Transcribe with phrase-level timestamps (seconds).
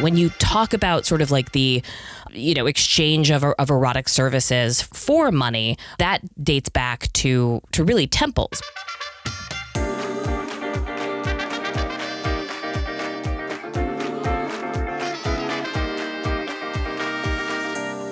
[0.00, 1.82] When you talk about sort of like the
[2.30, 8.06] you know exchange of, of erotic services for money, that dates back to to really
[8.06, 8.62] temples.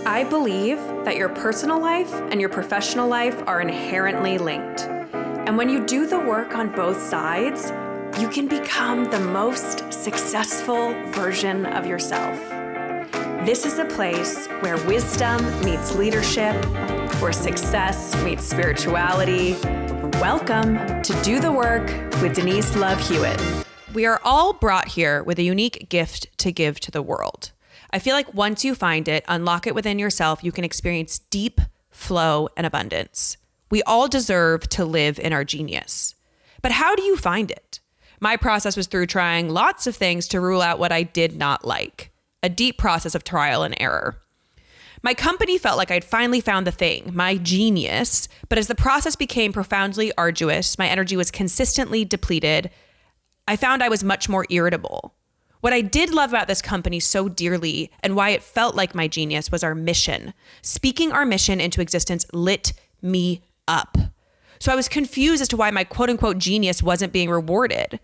[0.06, 4.82] I believe that your personal life and your professional life are inherently linked.
[4.82, 7.70] And when you do the work on both sides,
[8.24, 12.38] you can become the most successful version of yourself.
[13.44, 16.54] This is a place where wisdom meets leadership,
[17.20, 19.52] where success meets spirituality.
[20.22, 21.86] Welcome to Do the Work
[22.22, 23.38] with Denise Love Hewitt.
[23.92, 27.52] We are all brought here with a unique gift to give to the world.
[27.90, 31.60] I feel like once you find it, unlock it within yourself, you can experience deep
[31.90, 33.36] flow and abundance.
[33.70, 36.14] We all deserve to live in our genius.
[36.62, 37.80] But how do you find it?
[38.20, 41.64] My process was through trying lots of things to rule out what I did not
[41.64, 44.18] like, a deep process of trial and error.
[45.02, 49.16] My company felt like I'd finally found the thing, my genius, but as the process
[49.16, 52.70] became profoundly arduous, my energy was consistently depleted.
[53.46, 55.14] I found I was much more irritable.
[55.60, 59.08] What I did love about this company so dearly and why it felt like my
[59.08, 60.32] genius was our mission.
[60.62, 63.96] Speaking our mission into existence lit me up.
[64.58, 68.00] So I was confused as to why my quote unquote genius wasn't being rewarded.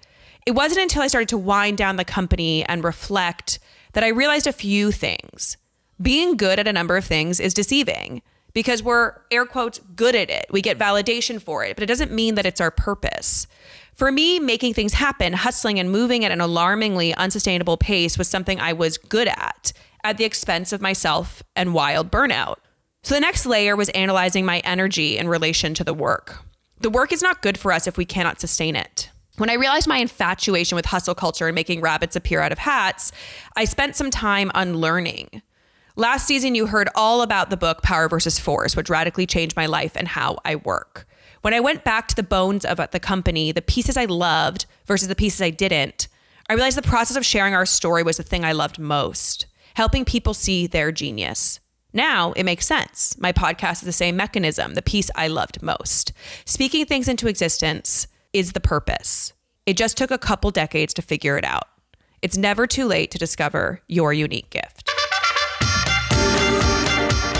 [0.47, 3.59] It wasn't until I started to wind down the company and reflect
[3.93, 5.57] that I realized a few things.
[6.01, 10.31] Being good at a number of things is deceiving because we're air quotes good at
[10.31, 10.47] it.
[10.51, 13.47] We get validation for it, but it doesn't mean that it's our purpose.
[13.95, 18.59] For me, making things happen, hustling and moving at an alarmingly unsustainable pace was something
[18.59, 22.57] I was good at, at the expense of myself and wild burnout.
[23.03, 26.45] So the next layer was analyzing my energy in relation to the work.
[26.81, 29.11] The work is not good for us if we cannot sustain it.
[29.37, 33.11] When I realized my infatuation with hustle culture and making rabbits appear out of hats,
[33.57, 35.43] I spent some time unlearning.
[35.97, 39.67] Last season, you heard all about the book Power versus Force, which radically changed my
[39.67, 41.07] life and how I work.
[41.43, 45.09] When I went back to the bones of the company, the pieces I loved versus
[45.09, 46.07] the pieces I didn't,
[46.51, 50.05] I realized the process of sharing our story was the thing I loved most, helping
[50.05, 51.61] people see their genius.
[51.93, 53.17] Now it makes sense.
[53.19, 56.13] My podcast is the same mechanism, the piece I loved most.
[56.45, 59.33] Speaking things into existence is the purpose.
[59.67, 61.69] It just took a couple decades to figure it out.
[62.23, 64.91] It's never too late to discover your unique gift.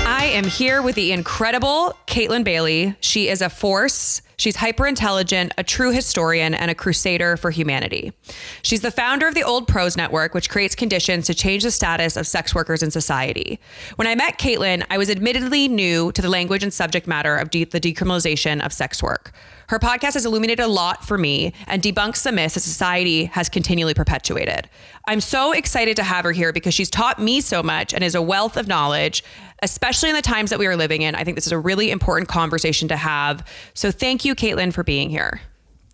[0.07, 2.97] I am here with the incredible Caitlin Bailey.
[3.01, 4.23] She is a force.
[4.41, 8.15] She's hyper intelligent, a true historian, and a crusader for humanity.
[8.63, 12.17] She's the founder of the Old Pros Network, which creates conditions to change the status
[12.17, 13.61] of sex workers in society.
[13.97, 17.51] When I met Caitlin, I was admittedly new to the language and subject matter of
[17.51, 19.31] de- the decriminalization of sex work.
[19.71, 23.49] Her podcast has illuminated a lot for me and debunks the myths that society has
[23.49, 24.69] continually perpetuated.
[25.07, 28.17] I'm so excited to have her here because she's taught me so much and is
[28.17, 29.23] a wealth of knowledge,
[29.63, 31.15] especially in the times that we are living in.
[31.15, 33.47] I think this is a really important conversation to have.
[33.73, 35.41] So thank you, Caitlin, for being here.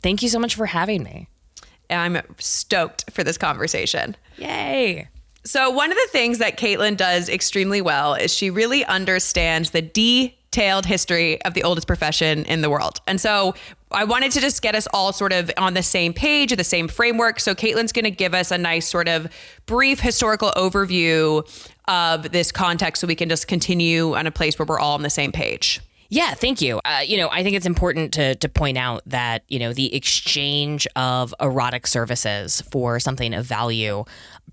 [0.02, 1.28] Thank you so much for having me.
[1.90, 4.16] I'm stoked for this conversation.
[4.38, 5.08] Yay.
[5.44, 9.82] So, one of the things that Caitlin does extremely well is she really understands the
[10.50, 13.00] detailed history of the oldest profession in the world.
[13.06, 13.54] And so,
[13.92, 16.88] I wanted to just get us all sort of on the same page, the same
[16.88, 17.38] framework.
[17.40, 19.28] So, Caitlin's going to give us a nice sort of
[19.66, 21.46] brief historical overview
[21.88, 25.02] of this context so we can just continue on a place where we're all on
[25.02, 25.80] the same page.
[26.08, 26.80] Yeah, thank you.
[26.84, 29.94] Uh, you know, I think it's important to to point out that you know the
[29.94, 34.04] exchange of erotic services for something of value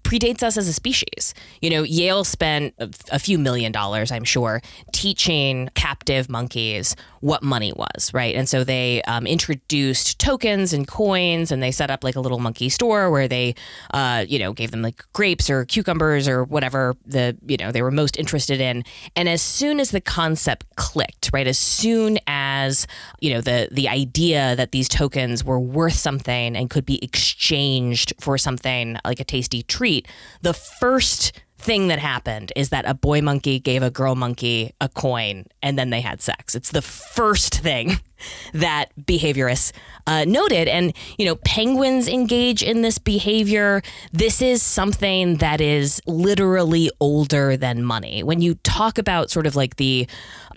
[0.04, 1.34] predates us as a species.
[1.62, 4.62] You know, Yale spent a, few million dollars, I'm sure,
[4.92, 8.36] teaching captive monkeys what money was, right?
[8.36, 12.40] And so they um, introduced tokens and coins, and they set up like a little
[12.40, 13.56] monkey store where they,
[13.94, 17.82] uh, you know, gave them like grapes or cucumbers or whatever the you know they
[17.82, 18.84] were most interested in.
[19.16, 22.88] And as soon as the concept clicked, right, as soon as
[23.22, 28.14] you know the the idea that these tokens were worth something and could be exchanged
[28.20, 29.83] for something like a tasty treat,
[30.42, 34.90] the first thing that happened is that a boy monkey gave a girl monkey a
[34.90, 36.56] coin and then they had sex.
[36.56, 38.00] It's the first thing
[38.54, 39.72] that behaviorists
[40.06, 40.68] uh, noted.
[40.68, 43.82] And, you know, penguins engage in this behavior.
[44.12, 48.24] This is something that is literally older than money.
[48.24, 50.08] When you talk about sort of like the,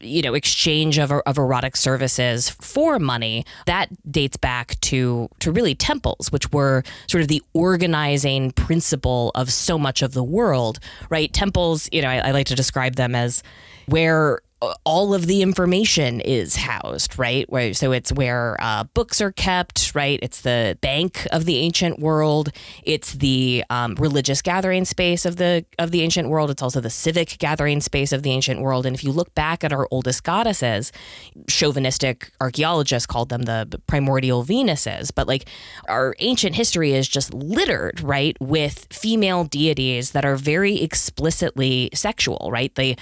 [0.01, 5.75] you know, exchange of, of erotic services for money, that dates back to, to really
[5.75, 10.79] temples, which were sort of the organizing principle of so much of the world,
[11.11, 11.33] right?
[11.33, 13.43] Temples, you know, I, I like to describe them as
[13.87, 14.41] where
[14.85, 17.49] all of the information is housed, right?
[17.51, 20.19] Where, so it's where uh, books are kept, right?
[20.23, 22.53] It's the bank of the ancient world.
[22.83, 26.51] It's the um, religious gathering space of the of the ancient world.
[26.51, 28.87] It's also the civic gathering space of the ancient world.
[28.87, 30.91] And if you look back at our oldest goddesses,
[31.49, 35.49] chauvinistic archaeologists called them the primordial Venuses, but like
[35.89, 42.49] our ancient history is just littered, right, with female deities that are very explicitly sexual,
[42.51, 42.75] right?
[42.75, 42.97] The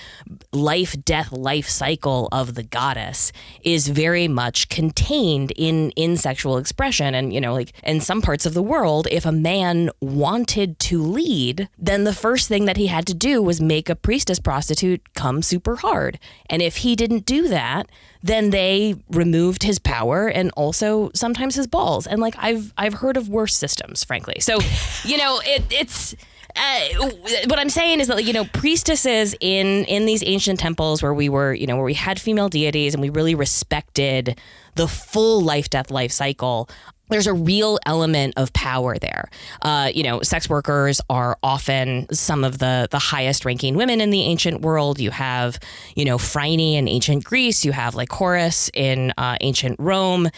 [0.53, 3.33] life, death, life cycle of the goddess
[3.63, 7.15] is very much contained in in sexual expression.
[7.15, 11.03] And you know like in some parts of the world if a man wanted to
[11.03, 15.01] lead then the first thing that he had to do was make a priestess prostitute
[15.15, 16.19] come super hard.
[16.51, 17.89] And if he didn't do that
[18.23, 22.07] then they removed his power and also sometimes his balls.
[22.07, 24.41] And like I've I've heard of worse systems frankly.
[24.41, 24.59] So
[25.05, 26.15] you know it it's
[26.57, 27.11] uh,
[27.47, 31.29] what I'm saying is that you know priestesses in in these ancient temples where we
[31.29, 34.39] were you know where we had female deities and we really respected
[34.77, 36.69] the full life death life cycle
[37.11, 39.29] there's a real element of power there.
[39.63, 44.11] Uh, you know, sex workers are often some of the the highest ranking women in
[44.11, 44.99] the ancient world.
[44.99, 45.59] You have,
[45.95, 47.65] you know, Phryne in ancient Greece.
[47.65, 50.29] You have like Lycoris in uh, ancient Rome,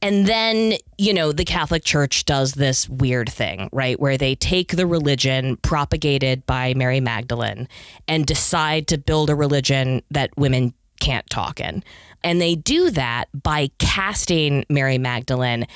[0.00, 4.76] and then you know the Catholic Church does this weird thing, right, where they take
[4.76, 7.68] the religion propagated by Mary Magdalene
[8.08, 11.82] and decide to build a religion that women can't talk in.
[12.22, 15.66] And they do that by casting Mary Magdalene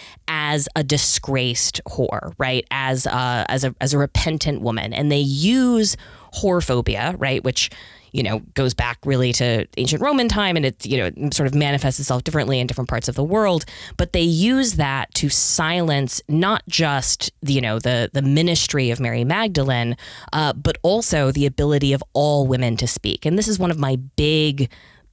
[0.49, 2.67] as a disgraced whore, right?
[2.71, 4.95] As a, as a, as a repentant woman.
[4.95, 5.97] And they use
[6.35, 7.45] whorephobia, right?
[7.45, 7.71] Which
[8.13, 11.55] you know goes back really to ancient roman time and it you know sort of
[11.55, 13.67] manifests itself differently in different parts of the world
[13.99, 19.25] but they use that to silence not just you know the the ministry of mary
[19.25, 19.95] magdalene
[20.33, 23.79] uh, but also the ability of all women to speak and this is one of
[23.79, 24.71] my big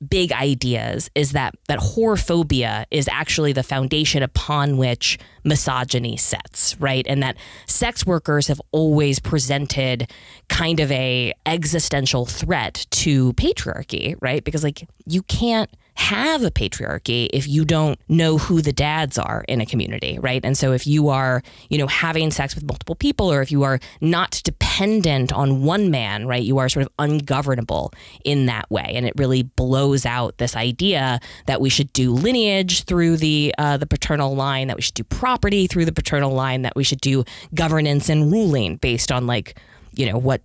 [0.08, 7.06] big ideas is that that whorephobia is actually the foundation upon which misogyny sets, right?
[7.08, 10.12] And that sex workers have always presented
[10.50, 14.44] kind of a existential threat to patriarchy, right?
[14.44, 19.46] Because like you can't have a patriarchy if you don't know who the dads are
[19.48, 20.44] in a community, right?
[20.44, 23.64] And so if you are, you know, having sex with multiple people or if you
[23.64, 27.94] are not dependent on one man, right, you are sort of ungovernable
[28.26, 28.92] in that way.
[28.94, 33.78] And it really blows out this idea that we should do lineage through the uh,
[33.78, 37.02] the paternal line, that we should do property through the paternal line, that we should
[37.02, 39.58] do governance and ruling based on like,
[39.94, 40.42] you know, what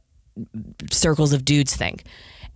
[0.90, 2.04] circles of dudes think.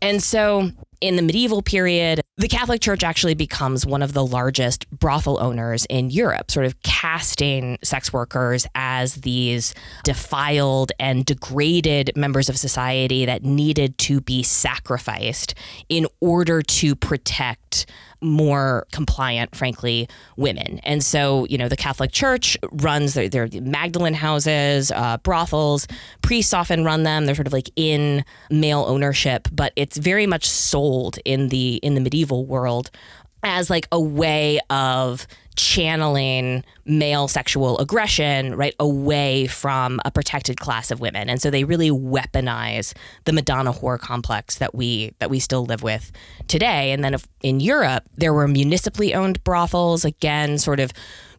[0.00, 0.70] And so
[1.04, 5.86] in the medieval period, the Catholic Church actually becomes one of the largest brothel owners
[5.90, 13.26] in Europe, sort of casting sex workers as these defiled and degraded members of society
[13.26, 15.52] that needed to be sacrificed
[15.90, 17.84] in order to protect
[18.24, 20.80] more compliant, frankly, women.
[20.82, 25.86] And so, you know, the Catholic Church runs their, their Magdalene houses, uh, brothels.
[26.22, 27.26] Priests often run them.
[27.26, 31.94] They're sort of like in male ownership, but it's very much sold in the in
[31.94, 32.90] the medieval world
[33.44, 35.26] as like a way of
[35.56, 41.30] channeling male sexual aggression right away from a protected class of women.
[41.30, 42.92] And so they really weaponize
[43.24, 46.10] the madonna whore complex that we that we still live with
[46.48, 46.90] today.
[46.90, 50.92] And then if, in Europe there were municipally owned brothels again sort of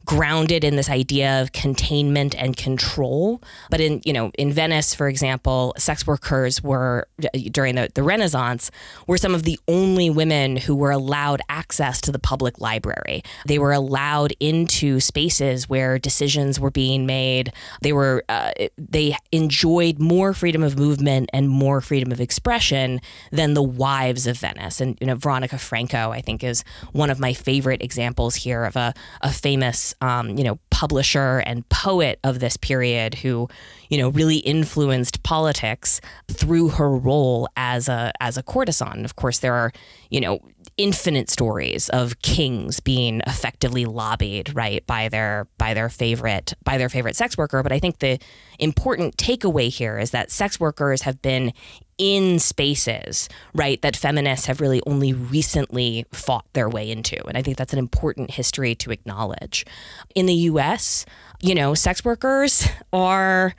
[0.06, 3.42] grounded in this idea of containment and control.
[3.70, 7.08] But in you know in Venice, for example, sex workers were
[7.52, 8.72] during the, the Renaissance
[9.08, 13.24] were some of the only women who were allowed access to the public library.
[13.46, 17.52] They were allowed into spaces where decisions were being made.
[17.82, 23.54] They were uh, they enjoyed more freedom of movement and more freedom of expression than
[23.54, 24.80] the wives of Venice.
[24.80, 28.76] And you know Veronica Franco, I think, is one of my favorite examples here of
[28.76, 33.48] a, a famous um, you know, publisher and poet of this period who,
[33.90, 39.06] you know, really influenced politics through her role as a as a courtesan.
[39.06, 39.72] Of course, there are,
[40.10, 40.40] you know,
[40.78, 46.90] infinite stories of kings being effectively lobbied right by their by their favorite by their
[46.90, 48.20] favorite sex worker but i think the
[48.60, 51.54] important takeaway here is that sex workers have been
[51.98, 57.26] in spaces, right, that feminists have really only recently fought their way into.
[57.26, 59.66] And I think that's an important history to acknowledge.
[60.14, 61.06] In the US,
[61.42, 63.56] you know, sex workers are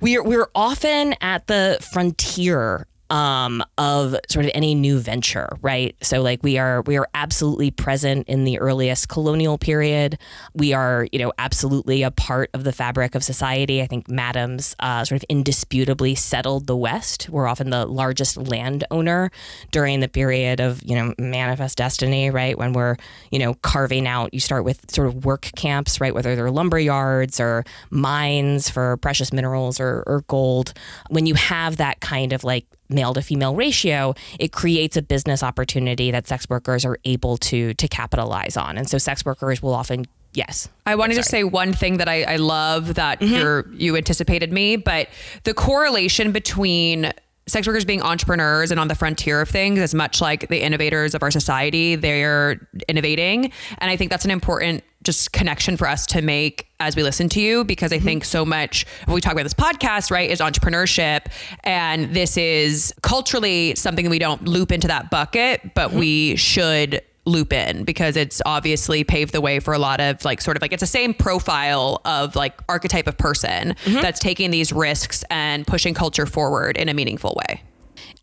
[0.00, 5.96] we're we're often at the frontier um, of sort of any new venture, right?
[6.02, 10.18] So like we are we are absolutely present in the earliest colonial period.
[10.54, 13.80] We are you know absolutely a part of the fabric of society.
[13.82, 17.28] I think Madams uh, sort of indisputably settled the West.
[17.30, 19.30] We're often the largest landowner
[19.70, 22.58] during the period of you know manifest destiny, right?
[22.58, 22.96] When we're
[23.30, 24.34] you know carving out.
[24.34, 26.14] You start with sort of work camps, right?
[26.14, 30.74] Whether they're lumber yards or mines for precious minerals or, or gold.
[31.08, 35.42] When you have that kind of like male to female ratio, it creates a business
[35.42, 38.78] opportunity that sex workers are able to to capitalize on.
[38.78, 40.68] And so sex workers will often yes.
[40.86, 43.74] I wanted to say one thing that I, I love that mm-hmm.
[43.76, 45.08] you anticipated me, but
[45.44, 47.12] the correlation between
[47.48, 51.14] sex workers being entrepreneurs and on the frontier of things as much like the innovators
[51.14, 51.96] of our society.
[51.96, 53.52] They're innovating.
[53.78, 57.30] And I think that's an important just connection for us to make as we listen
[57.30, 58.04] to you because I mm-hmm.
[58.04, 61.32] think so much we talk about this podcast, right, is entrepreneurship.
[61.64, 65.98] And this is culturally something we don't loop into that bucket, but mm-hmm.
[65.98, 70.42] we should loop in because it's obviously paved the way for a lot of like
[70.42, 74.02] sort of like it's the same profile of like archetype of person mm-hmm.
[74.02, 77.62] that's taking these risks and pushing culture forward in a meaningful way.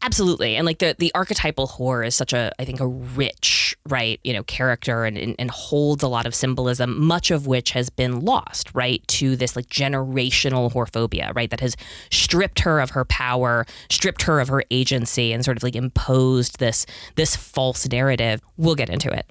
[0.05, 0.55] Absolutely.
[0.55, 4.33] And like the the archetypal whore is such a I think a rich, right, you
[4.33, 8.21] know, character and, and, and holds a lot of symbolism, much of which has been
[8.21, 11.75] lost, right, to this like generational whorephobia, right, that has
[12.11, 16.59] stripped her of her power, stripped her of her agency and sort of like imposed
[16.59, 16.85] this
[17.15, 18.41] this false narrative.
[18.57, 19.25] We'll get into it.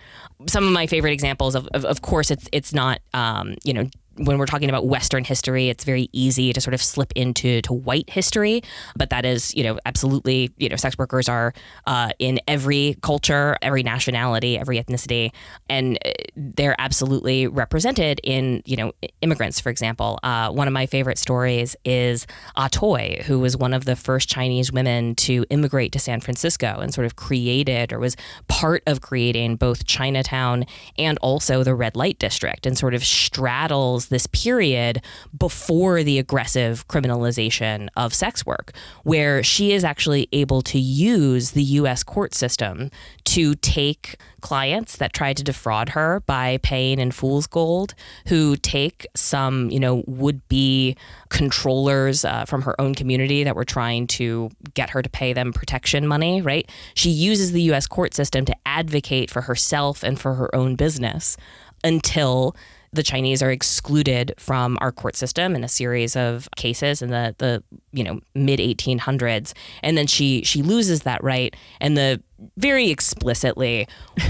[0.48, 3.88] Some of my favorite examples of of, of course it's it's not um, you know,
[4.16, 7.72] when we're talking about Western history, it's very easy to sort of slip into to
[7.72, 8.62] white history,
[8.96, 11.52] but that is, you know, absolutely, you know, sex workers are
[11.86, 15.32] uh, in every culture, every nationality, every ethnicity,
[15.68, 18.92] and uh, they're absolutely represented in, you know,
[19.22, 20.18] immigrants, for example.
[20.22, 24.72] Uh, one of my favorite stories is Atoy, who was one of the first Chinese
[24.72, 28.16] women to immigrate to San Francisco and sort of created or was
[28.48, 30.64] part of creating both Chinatown
[30.98, 35.02] and also the red light district and sort of straddles this period
[35.36, 41.62] before the aggressive criminalization of sex work, where she is actually able to use the
[41.62, 42.90] US court system
[43.24, 47.94] to take clients that tried to defraud her by paying in fool's gold,
[48.28, 50.96] who take some, you know, would be
[51.30, 55.52] controllers uh, from her own community that were trying to get her to pay them
[55.52, 56.70] protection money, right?
[56.92, 61.36] She uses the US court system to advocate for herself and for her own business
[61.82, 62.54] until
[62.94, 67.34] the Chinese are excluded from our court system in a series of cases in the
[67.38, 72.22] the you know mid 1800s, and then she she loses that right, and the
[72.56, 73.88] very explicitly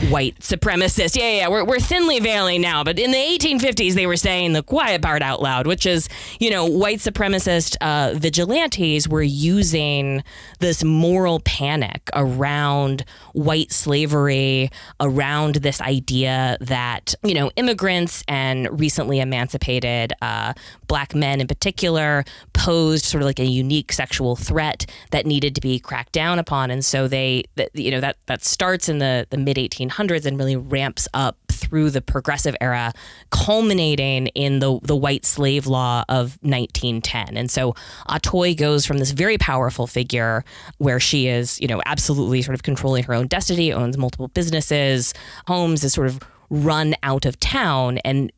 [0.09, 1.17] white supremacist.
[1.17, 4.63] Yeah, yeah, we're, we're thinly veiling now, but in the 1850s, they were saying the
[4.63, 6.09] quiet part out loud, which is,
[6.41, 10.23] you know, white supremacist uh, vigilantes were using
[10.61, 19.21] this moral panic around white slavery, around this idea that, you know, immigrants and recently
[19.21, 20.53] emancipated uh,
[20.87, 25.61] black men in particular posed sort of like a unique sexual threat that needed to
[25.61, 26.71] be cracked down upon.
[26.71, 27.45] And so they,
[27.75, 31.89] you know, that that starts in the the mid 1800s and really ramps up through
[31.89, 32.93] the progressive era,
[33.31, 37.39] culminating in the the white slave law of 1910.
[37.39, 37.75] And so
[38.09, 40.45] Atoy goes from this very powerful figure
[40.77, 45.15] where she is, you know, absolutely sort of controlling her own destiny, owns multiple businesses,
[45.47, 46.21] homes, is sort of
[46.51, 48.31] run out of town, and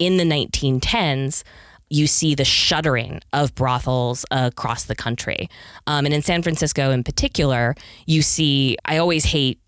[0.00, 1.44] in the 1910s
[1.92, 5.48] you see the shuttering of brothels across the country.
[5.86, 7.74] Um, and in San Francisco in particular,
[8.06, 9.60] you see, I always hate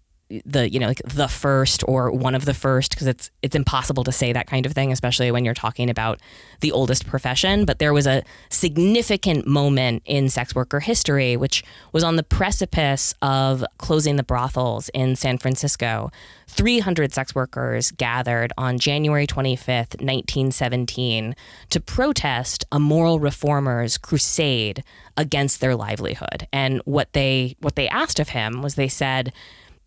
[0.44, 4.04] the you know like the first or one of the first because it's it's impossible
[4.04, 6.20] to say that kind of thing especially when you're talking about
[6.60, 7.64] the oldest profession.
[7.64, 11.62] But there was a significant moment in sex worker history which
[11.92, 16.10] was on the precipice of closing the brothels in San Francisco.
[16.46, 21.34] 300 sex workers gathered on January 25th 1917
[21.70, 24.84] to protest a moral reformers crusade
[25.16, 26.46] against their livelihood.
[26.52, 29.32] And what they what they asked of him was they said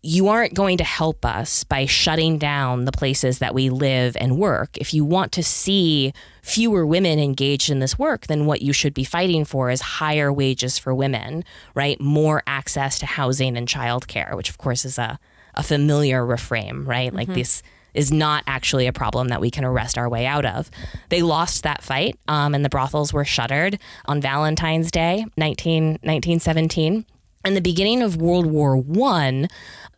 [0.02, 4.38] you aren't going to help us by shutting down the places that we live and
[4.38, 4.76] work.
[4.76, 8.94] If you want to see fewer women engaged in this work, then what you should
[8.94, 12.00] be fighting for is higher wages for women, right?
[12.00, 15.18] More access to housing and childcare, which of course is a,
[15.54, 17.08] a familiar refrain, right?
[17.08, 17.16] Mm-hmm.
[17.16, 17.62] Like this
[17.92, 20.70] is not actually a problem that we can arrest our way out of.
[21.08, 27.04] They lost that fight, um, and the brothels were shuttered on Valentine's Day, 19, 1917.
[27.44, 29.48] In the beginning of World War One,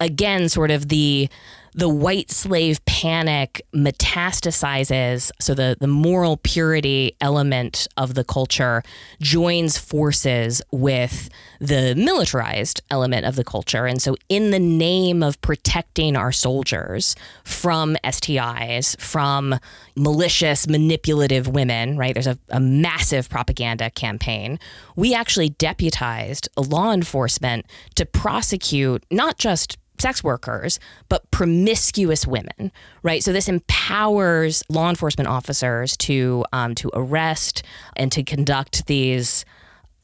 [0.01, 1.29] again, sort of the
[1.75, 5.31] the white slave panic metastasizes.
[5.41, 8.83] So the, the moral purity element of the culture
[9.21, 11.29] joins forces with
[11.61, 13.87] the militarized element of the culture.
[13.87, 17.15] And so, in the name of protecting our soldiers
[17.45, 19.59] from STIs, from
[19.97, 22.15] malicious, manipulative women, right?
[22.15, 24.59] There's a, a massive propaganda campaign.
[24.97, 27.67] We actually deputized law enforcement
[27.97, 30.79] to prosecute not just sex workers,
[31.09, 33.23] but promiscuous women, right?
[33.23, 37.63] So this empowers law enforcement officers to um, to arrest
[37.97, 39.45] and to conduct these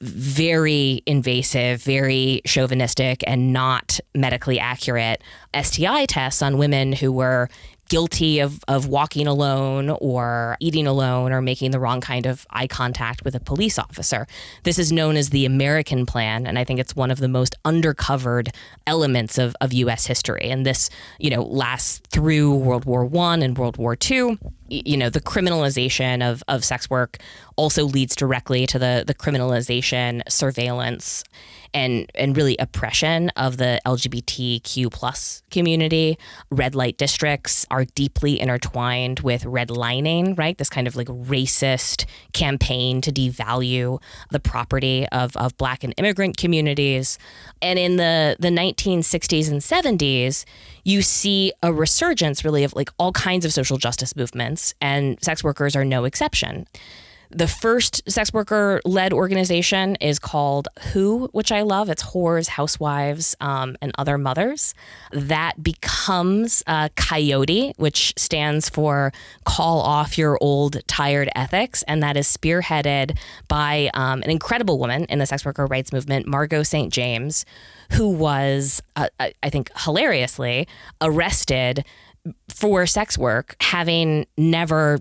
[0.00, 5.22] very invasive, very chauvinistic, and not medically accurate
[5.58, 7.48] STI tests on women who were
[7.88, 12.66] guilty of, of walking alone or eating alone or making the wrong kind of eye
[12.66, 14.26] contact with a police officer.
[14.64, 17.54] This is known as the American Plan, and I think it's one of the most
[17.64, 18.54] undercovered
[18.86, 20.06] elements of, of U.S.
[20.06, 20.50] history.
[20.50, 24.38] And this, you know, lasts through World War One and World War Two
[24.68, 27.18] you know the criminalization of, of sex work
[27.56, 31.22] also leads directly to the the criminalization surveillance
[31.74, 36.18] and and really oppression of the LGBTQ plus community.
[36.50, 40.56] Red light districts are deeply intertwined with redlining, right?
[40.56, 46.36] This kind of like racist campaign to devalue the property of, of black and immigrant
[46.36, 47.18] communities.
[47.62, 50.44] And in the, the 1960s and 70s,
[50.84, 55.42] you see a resurgence really of like all kinds of social justice movements, and sex
[55.42, 56.66] workers are no exception.
[57.30, 61.88] The first sex worker led organization is called Who, which I love.
[61.90, 64.74] It's Whores, Housewives, um, and Other Mothers.
[65.12, 69.12] That becomes uh, Coyote, which stands for
[69.44, 71.82] Call Off Your Old Tired Ethics.
[71.84, 73.18] And that is spearheaded
[73.48, 76.92] by um, an incredible woman in the sex worker rights movement, Margo St.
[76.92, 77.44] James,
[77.92, 80.68] who was, uh, I think, hilariously
[81.00, 81.84] arrested
[82.48, 84.98] for sex work, having never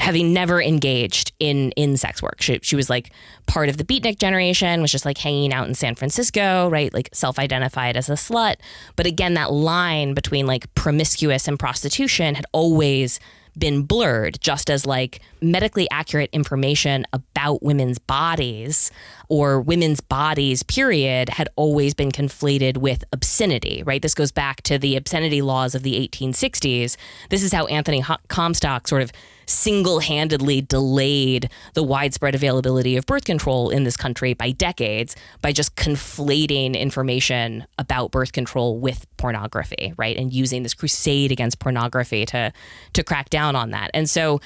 [0.00, 2.40] having never engaged in in sex work.
[2.40, 3.12] She, she was like
[3.46, 6.92] part of the beatnik generation, was just like hanging out in San Francisco, right?
[6.92, 8.56] Like self-identified as a slut.
[8.96, 13.20] But again, that line between like promiscuous and prostitution had always
[13.58, 18.90] been blurred, just as like medically accurate information about women's bodies
[19.28, 24.02] or women's bodies, period, had always been conflated with obscenity, right?
[24.02, 26.96] This goes back to the obscenity laws of the 1860s.
[27.28, 29.12] This is how Anthony Comstock sort of
[29.50, 35.52] single handedly delayed the widespread availability of birth control in this country by decades by
[35.52, 40.16] just conflating information about birth control with pornography, right?
[40.16, 42.52] And using this crusade against pornography to
[42.92, 43.90] to crack down on that.
[43.92, 44.40] And so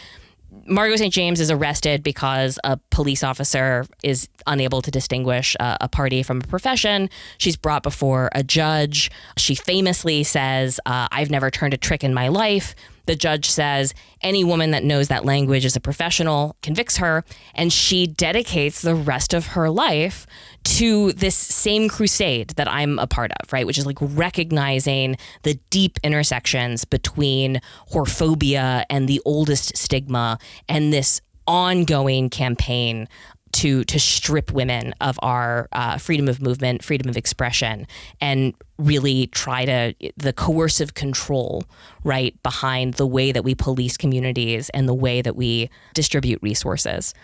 [0.66, 1.12] Margo St.
[1.12, 6.46] James is arrested because a police officer is unable to distinguish a, party from a
[6.46, 7.10] profession.
[7.38, 9.10] She's brought before a judge.
[9.36, 12.74] She famously says, uh, I've never turned a trick in my life.
[13.06, 17.72] The judge says any woman that knows that language is a professional convicts her, and
[17.72, 20.26] she dedicates the rest of her life
[20.64, 23.66] to this same crusade that I'm a part of, right?
[23.66, 27.60] Which is like recognizing the deep intersections between
[27.92, 30.38] whorephobia and the oldest stigma
[30.68, 33.08] and this ongoing campaign
[33.54, 37.86] to to strip women of our uh, freedom of movement, freedom of expression,
[38.20, 41.64] and really try to the coercive control
[42.02, 47.14] right behind the way that we police communities and the way that we distribute resources.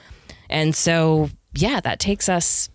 [0.49, 2.69] And so, yeah, that takes us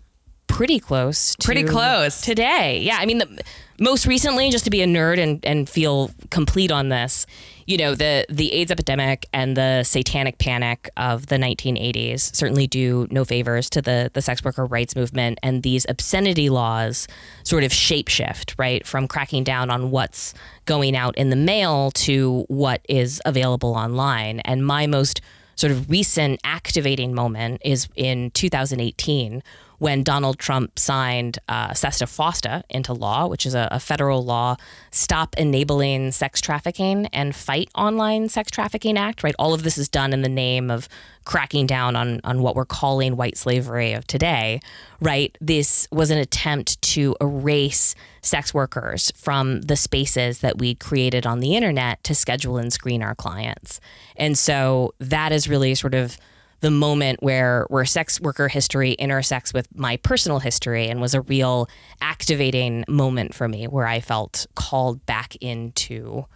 [0.46, 1.34] pretty close.
[1.36, 2.80] pretty close today.
[2.80, 3.42] Yeah, I mean, the,
[3.80, 7.26] most recently, just to be a nerd and and feel complete on this
[7.66, 13.06] you know the the AIDS epidemic and the satanic panic of the 1980s certainly do
[13.10, 17.08] no favors to the the sex worker rights movement and these obscenity laws
[17.42, 20.32] sort of shapeshift right from cracking down on what's
[20.66, 24.40] going out in the mail to what is available online.
[24.40, 25.20] And my most
[25.54, 29.42] sort of recent activating moment is in 2018
[29.78, 34.56] when Donald Trump signed uh, SESTA FOSTA into law, which is a, a, federal law,
[34.90, 39.34] Stop Enabling Sex Trafficking and Fight Online Sex Trafficking Act, right?
[39.38, 40.88] All of this is done in the name of
[41.24, 44.60] cracking down on, on what we're calling white slavery of today,
[45.00, 45.36] right?
[45.40, 51.40] This was an attempt to erase sex workers from the spaces that we created on
[51.40, 53.80] the internet to schedule and screen our clients.
[54.16, 56.16] And so that is really sort of
[56.60, 61.20] the moment where where sex worker history intersects with my personal history and was a
[61.22, 61.68] real
[62.00, 66.26] activating moment for me where I felt called back into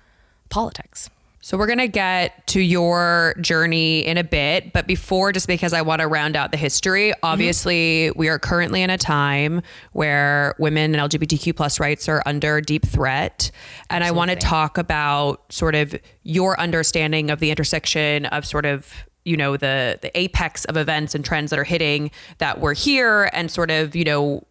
[0.50, 1.08] politics.
[1.42, 5.72] So we're going to get to your journey in a bit, but before just because
[5.72, 8.18] I want to round out the history, obviously mm-hmm.
[8.18, 12.84] we are currently in a time where women and LGBTQ plus rights are under deep
[12.84, 13.50] threat.
[13.88, 14.08] And Absolutely.
[14.08, 19.08] I want to talk about sort of your understanding of the intersection of sort of
[19.24, 23.30] you know the the apex of events and trends that are hitting that we're here
[23.32, 24.44] and sort of you know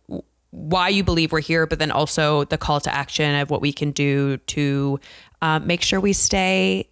[0.52, 3.72] why you believe we're here, but then also the call to action of what we
[3.72, 5.00] can do to
[5.42, 6.88] uh, make sure we stay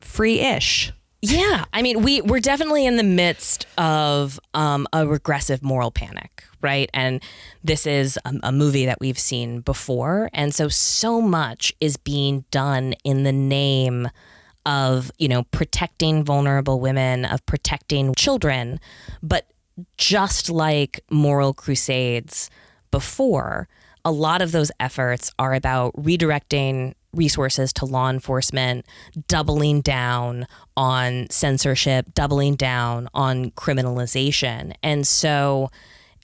[0.00, 0.92] free ish.
[1.22, 6.44] Yeah, I mean, we we're definitely in the midst of um, a regressive moral panic,
[6.60, 6.90] right?
[6.92, 7.22] And
[7.62, 12.44] this is a, a, movie that we've seen before, and so so much is being
[12.50, 14.12] done in the name of
[15.18, 18.80] you know protecting vulnerable women, of protecting children,
[19.22, 19.46] but
[19.96, 22.50] just like moral crusades
[22.90, 23.68] before,
[24.04, 28.84] a lot of those efforts are about redirecting resources to law enforcement,
[29.28, 30.46] doubling down
[30.76, 34.74] on censorship, doubling down on criminalization.
[34.82, 35.70] And so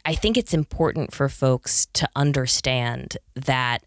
[0.05, 3.85] I think it's important for folks to understand that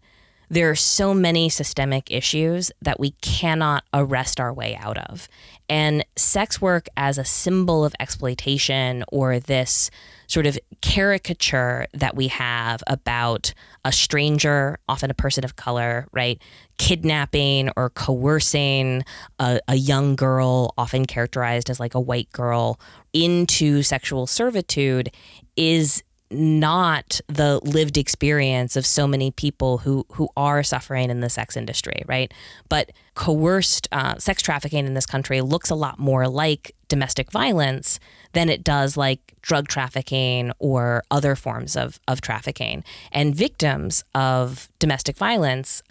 [0.54, 5.28] there are so many systemic issues that we cannot arrest our way out of.
[5.68, 9.90] And sex work as a symbol of exploitation or this
[10.28, 13.52] sort of caricature that we have about
[13.84, 16.40] a stranger, often a person of color, right?
[16.78, 19.02] Kidnapping or coercing
[19.40, 22.78] a, a, young girl, often characterized as like a white girl,
[23.12, 25.10] into sexual servitude
[25.56, 26.02] is
[26.34, 31.56] not the lived experience of so many people who who are suffering in the sex
[31.56, 32.32] industry, right?
[32.68, 38.00] But coerced uh, sex trafficking in this country looks a lot more like domestic violence
[38.32, 42.84] than it does like drug trafficking or other forms of of trafficking.
[43.12, 45.82] And victims of domestic violence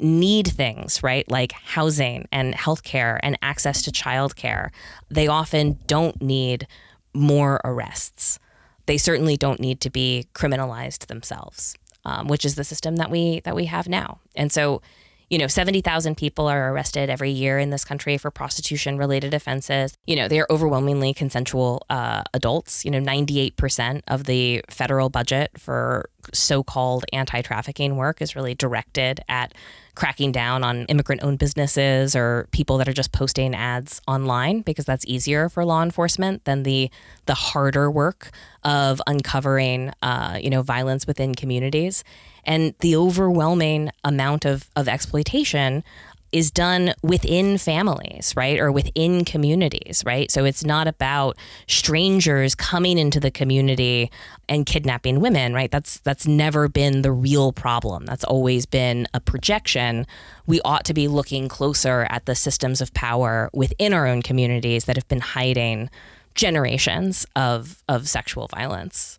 [0.00, 1.30] need things, right?
[1.30, 4.70] Like housing and healthcare and access to childcare.
[5.10, 6.66] They often don't need
[7.14, 8.38] more arrests
[8.86, 13.40] they certainly don't need to be criminalized themselves, um, which is the system that we
[13.40, 14.20] that we have now.
[14.34, 14.82] And so,
[15.30, 19.96] you know, 70,000 people are arrested every year in this country for prostitution related offenses.
[20.06, 22.84] You know, they are overwhelmingly consensual uh, adults.
[22.84, 28.54] You know, 98% of the federal budget for so called anti trafficking work is really
[28.54, 29.54] directed at
[29.94, 34.84] cracking down on immigrant owned businesses or people that are just posting ads online because
[34.84, 36.90] that's easier for law enforcement than the
[37.26, 38.30] the harder work
[38.64, 42.04] of uncovering uh, you know violence within communities.
[42.44, 45.84] And the overwhelming amount of, of exploitation
[46.32, 48.58] is done within families, right?
[48.58, 50.30] Or within communities, right?
[50.30, 51.36] So it's not about
[51.68, 54.10] strangers coming into the community
[54.48, 55.70] and kidnapping women, right?
[55.70, 58.06] That's that's never been the real problem.
[58.06, 60.06] That's always been a projection.
[60.46, 64.86] We ought to be looking closer at the systems of power within our own communities
[64.86, 65.90] that have been hiding
[66.34, 69.18] generations of of sexual violence.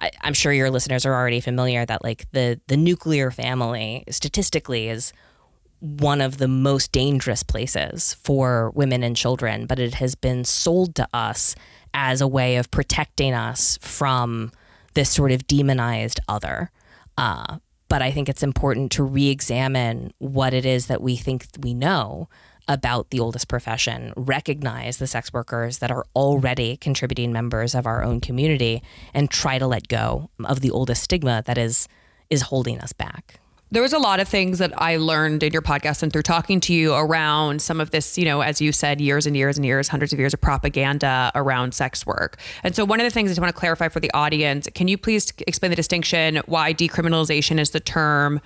[0.00, 4.88] I, am sure your listeners are already familiar that like the the nuclear family statistically
[4.88, 5.12] is
[5.84, 10.94] one of the most dangerous places for women and children, but it has been sold
[10.94, 11.54] to us
[11.92, 14.50] as a way of protecting us from
[14.94, 16.70] this sort of demonized other.
[17.18, 21.46] Uh, but I think it's important to re examine what it is that we think
[21.60, 22.30] we know
[22.66, 28.02] about the oldest profession, recognize the sex workers that are already contributing members of our
[28.02, 31.88] own community, and try to let go of the oldest stigma that is
[32.30, 33.38] is holding us back
[33.74, 36.60] there was a lot of things that I learned in your podcast and through talking
[36.60, 39.66] to you around some of this, you know, as you said, years and years and
[39.66, 42.38] years, hundreds of years of propaganda around sex work.
[42.62, 44.86] And so one of the things I just want to clarify for the audience, can
[44.86, 48.40] you please explain the distinction why decriminalization is the term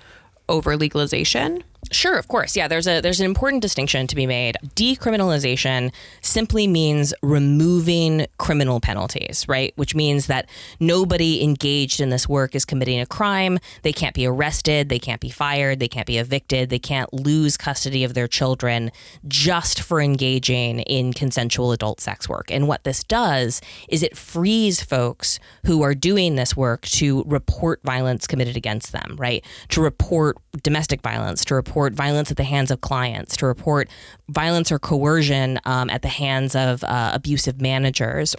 [0.47, 1.63] over legalization?
[1.91, 2.55] Sure, of course.
[2.55, 4.57] Yeah, there's a there's an important distinction to be made.
[4.75, 9.73] Decriminalization simply means removing criminal penalties, right?
[9.75, 10.47] Which means that
[10.79, 13.57] nobody engaged in this work is committing a crime.
[13.81, 17.57] They can't be arrested, they can't be fired, they can't be evicted, they can't lose
[17.57, 18.91] custody of their children
[19.27, 22.51] just for engaging in consensual adult sex work.
[22.51, 27.81] And what this does is it frees folks who are doing this work to report
[27.83, 29.43] violence committed against them, right?
[29.69, 33.89] To report domestic violence, to report report violence at the hands of clients, to report
[34.27, 38.35] violence or coercion um, at the hands of uh, abusive managers.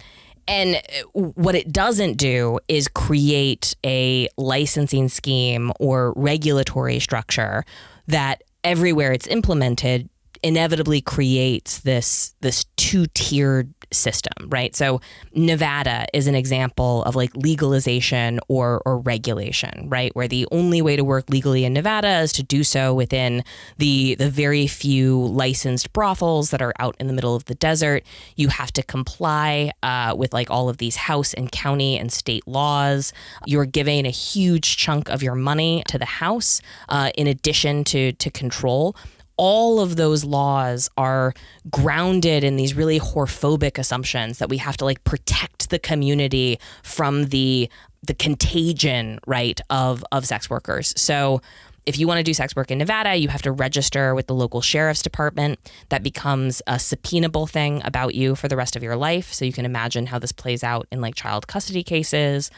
[0.47, 0.81] And
[1.13, 7.63] what it doesn't do is create a licensing scheme or regulatory structure
[8.07, 10.07] that everywhere it's implemented
[10.43, 14.75] inevitably creates this this two-tiered system, right?
[14.75, 15.01] So
[15.33, 20.15] Nevada is an example of like legalization or or regulation, right?
[20.15, 23.43] Where the only way to work legally in Nevada is to do so within
[23.77, 28.03] the the very few licensed brothels that are out in the middle of the desert.
[28.35, 32.47] You have to comply uh, with like all of these house and county and state
[32.47, 33.13] laws.
[33.45, 38.13] You're giving a huge chunk of your money to the house uh, in addition to
[38.13, 38.95] to control
[39.41, 41.33] all of those laws are
[41.71, 47.25] grounded in these really whorephobic assumptions that we have to like protect the community from
[47.25, 47.67] the
[48.03, 51.41] the contagion right of of sex workers so
[51.87, 54.35] if you want to do sex work in Nevada, you have to register with the
[54.35, 55.57] local sheriff's department.
[55.89, 59.33] That becomes a subpoenable thing about you for the rest of your life.
[59.33, 62.51] So you can imagine how this plays out in like child custody cases.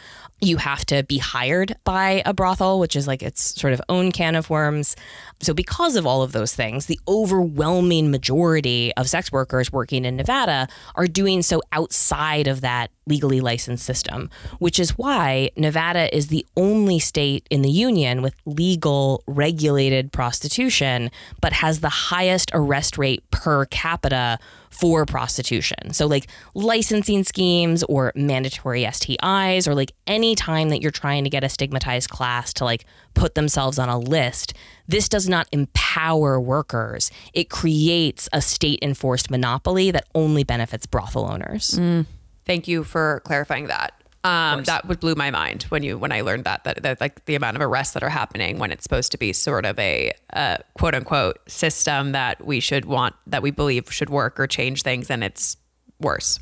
[0.43, 4.11] You have to be hired by a brothel, which is like its sort of own
[4.11, 4.95] can of worms.
[5.41, 10.17] So, because of all of those things, the overwhelming majority of sex workers working in
[10.17, 14.29] Nevada are doing so outside of that legally licensed system,
[14.59, 21.11] which is why Nevada is the only state in the union with legal regulated prostitution,
[21.41, 24.39] but has the highest arrest rate per capita
[24.73, 25.93] for prostitution.
[25.93, 31.29] So, like licensing schemes or mandatory STIs, or like any time that you're trying to
[31.29, 34.53] get a stigmatized class to like put themselves on a list,
[34.87, 37.11] this does not empower workers.
[37.33, 41.71] It creates a state enforced monopoly that only benefits brothel owners.
[41.71, 42.05] Mm.
[42.45, 43.93] Thank you for clarifying that.
[44.25, 47.25] Um, that would blew my mind when you when I learned that, that that like
[47.25, 50.13] the amount of arrests that are happening when it's supposed to be sort of a
[50.31, 54.81] uh, quote unquote system that we should want that we believe should work or change
[54.81, 55.57] things and it's
[55.99, 56.39] worse.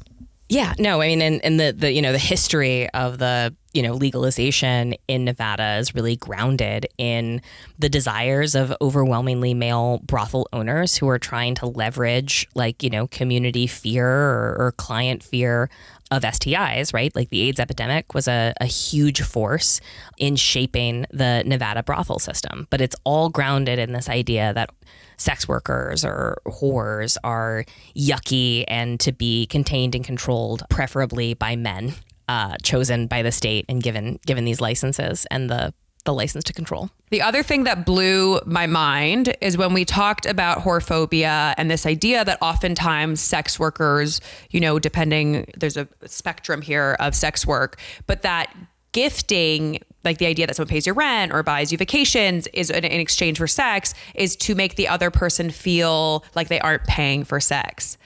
[0.51, 3.81] Yeah, no, I mean, and, and the, the, you know, the history of the, you
[3.81, 7.41] know, legalization in Nevada is really grounded in
[7.79, 13.07] the desires of overwhelmingly male brothel owners who are trying to leverage like, you know,
[13.07, 15.69] community fear or, or client fear
[16.11, 17.15] of STIs, right?
[17.15, 19.79] Like the AIDS epidemic was a, a huge force
[20.17, 22.67] in shaping the Nevada brothel system.
[22.69, 24.69] But it's all grounded in this idea that
[25.17, 31.93] sex workers or whores are yucky and to be contained and controlled, preferably by men.
[32.29, 36.53] Uh, chosen by the state and given given these licenses and the the license to
[36.53, 36.89] control.
[37.09, 41.85] The other thing that blew my mind is when we talked about whorephobia and this
[41.85, 47.79] idea that oftentimes sex workers, you know, depending, there's a spectrum here of sex work,
[48.07, 48.53] but that
[48.91, 52.83] gifting like the idea that someone pays your rent or buys you vacations is in,
[52.83, 57.23] in, exchange for sex is to make the other person feel like they aren't paying
[57.23, 57.97] for sex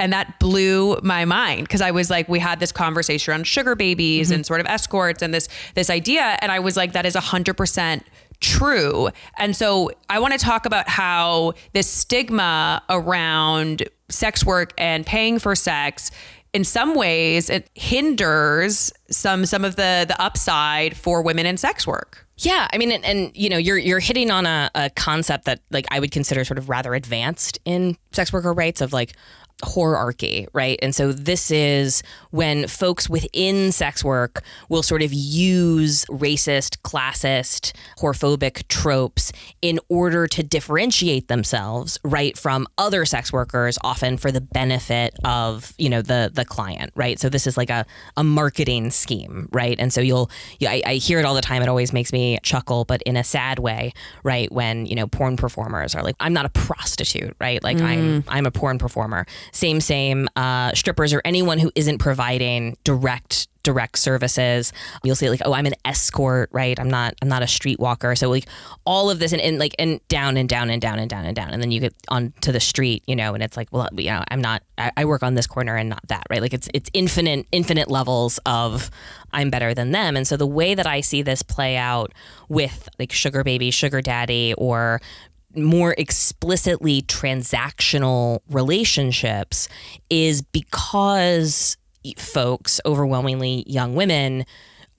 [0.00, 3.76] and that blew my mind because I was like, we had this conversation around sugar
[3.76, 4.36] babies mm-hmm.
[4.36, 7.20] and sort of escorts and this this idea, and I was like, that is a
[7.20, 8.04] hundred percent
[8.40, 9.10] true.
[9.36, 15.38] And so I want to talk about how this stigma around sex work and paying
[15.38, 16.10] for sex
[16.52, 21.86] in some ways it hinders some some of the the upside for women in sex
[21.86, 22.26] work.
[22.42, 25.60] Yeah, I mean, and, and, you know, you're you're hitting on a, a concept that
[25.70, 29.12] like I would consider sort of rather advanced in sex worker rights of like,
[29.62, 30.78] whorearchy, right?
[30.82, 37.72] And so this is when folks within sex work will sort of use racist, classist,
[37.98, 44.40] whorephobic tropes in order to differentiate themselves, right, from other sex workers, often for the
[44.40, 47.18] benefit of you know the the client, right?
[47.18, 49.76] So this is like a a marketing scheme, right?
[49.78, 51.62] And so you'll, you, I, I hear it all the time.
[51.62, 53.92] It always makes me chuckle, but in a sad way,
[54.22, 54.50] right?
[54.52, 57.62] When you know porn performers are like, I'm not a prostitute, right?
[57.62, 57.84] Like mm.
[57.84, 63.48] I'm I'm a porn performer same same uh, strippers or anyone who isn't providing direct
[63.62, 64.72] direct services.
[65.04, 66.78] You'll see like oh i'm an escort right?
[66.78, 68.16] I'm not i'm not a streetwalker.
[68.16, 68.46] So like
[68.84, 71.36] all of this and, and like and down and down and down and down and
[71.36, 71.50] down.
[71.50, 74.24] And then you get onto the street you know and it's like well you know
[74.28, 76.40] i'm not I, I work on this corner and not that right?
[76.40, 78.90] Like it's it's infinite infinite levels of
[79.32, 80.16] i'm better than them.
[80.16, 82.12] And so the way that i see this play out
[82.48, 85.00] with like sugar baby sugar daddy or
[85.54, 89.68] more explicitly transactional relationships
[90.08, 91.76] is because
[92.16, 94.44] folks, overwhelmingly young women,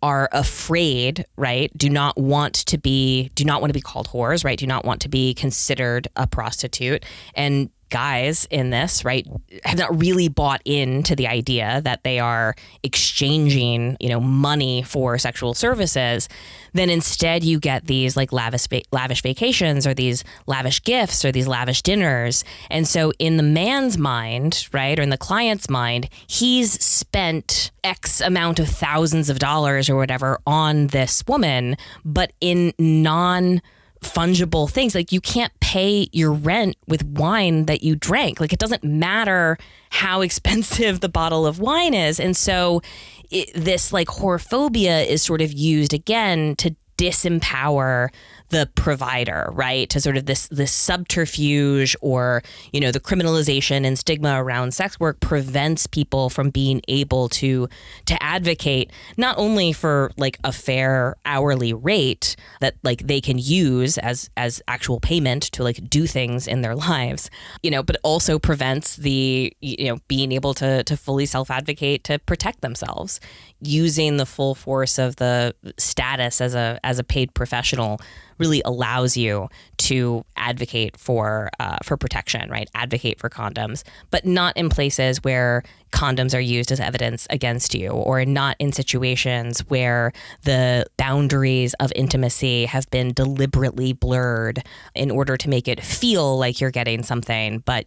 [0.03, 1.71] are afraid, right?
[1.77, 4.57] Do not want to be, do not want to be called whores, right?
[4.57, 7.05] Do not want to be considered a prostitute.
[7.35, 9.27] And guys in this, right,
[9.63, 15.19] have not really bought into the idea that they are exchanging, you know, money for
[15.19, 16.27] sexual services,
[16.73, 21.47] then instead you get these like lavish lavish vacations or these lavish gifts or these
[21.47, 22.43] lavish dinners.
[22.71, 28.21] And so in the man's mind, right, or in the client's mind, he's spent X
[28.21, 33.61] amount of thousands of dollars or whatever on this woman, but in non
[34.01, 34.95] fungible things.
[34.95, 38.39] Like you can't pay your rent with wine that you drank.
[38.39, 39.57] Like it doesn't matter
[39.89, 42.19] how expensive the bottle of wine is.
[42.19, 42.81] And so
[43.29, 48.09] it, this like whorephobia is sort of used again to disempower
[48.51, 49.89] the provider, right?
[49.89, 54.99] To sort of this this subterfuge or, you know, the criminalization and stigma around sex
[54.99, 57.67] work prevents people from being able to
[58.05, 63.97] to advocate not only for like a fair hourly rate that like they can use
[63.97, 67.29] as as actual payment to like do things in their lives,
[67.63, 72.19] you know, but also prevents the you know being able to to fully self-advocate to
[72.19, 73.19] protect themselves
[73.61, 77.99] using the full force of the status as a as a paid professional
[78.41, 82.69] really allows you to advocate for uh, for protection, right?
[82.75, 87.89] Advocate for condoms, but not in places where condoms are used as evidence against you,
[87.89, 90.11] or not in situations where
[90.43, 94.63] the boundaries of intimacy have been deliberately blurred
[94.95, 97.85] in order to make it feel like you're getting something, but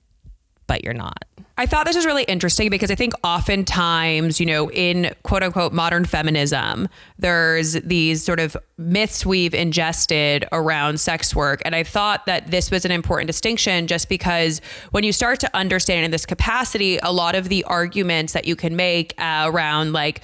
[0.67, 1.25] but you're not.
[1.57, 5.73] I thought this was really interesting because I think oftentimes, you know, in quote unquote
[5.73, 11.63] modern feminism, there's these sort of myths we've ingested around sex work.
[11.65, 15.57] And I thought that this was an important distinction just because when you start to
[15.57, 19.93] understand in this capacity, a lot of the arguments that you can make uh, around
[19.93, 20.23] like,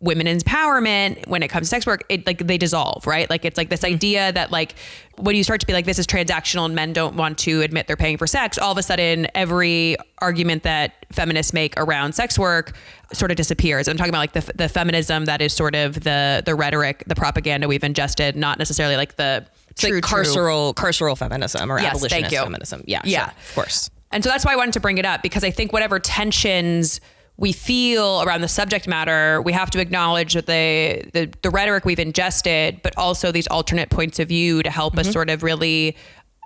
[0.00, 3.30] women empowerment when it comes to sex work it like they dissolve right?
[3.30, 4.74] Like it's like this idea that like
[5.18, 7.86] when you start to be like this is transactional and men don't want to admit
[7.86, 12.38] they're paying for sex all of a sudden every argument that feminists make around sex
[12.38, 12.76] work
[13.12, 13.88] sort of disappears.
[13.88, 17.14] I'm talking about like the, the feminism that is sort of the the rhetoric the
[17.14, 20.88] propaganda we've ingested not necessarily like the true, like carceral true.
[20.88, 22.82] carceral feminism or yes, abolitionist feminism.
[22.86, 23.24] Yeah yeah.
[23.24, 23.90] sure, of course.
[24.12, 27.00] And so that's why i wanted to bring it up because i think whatever tensions
[27.38, 31.84] we feel around the subject matter, we have to acknowledge that the, the, the rhetoric
[31.84, 35.00] we've ingested, but also these alternate points of view to help mm-hmm.
[35.00, 35.96] us sort of really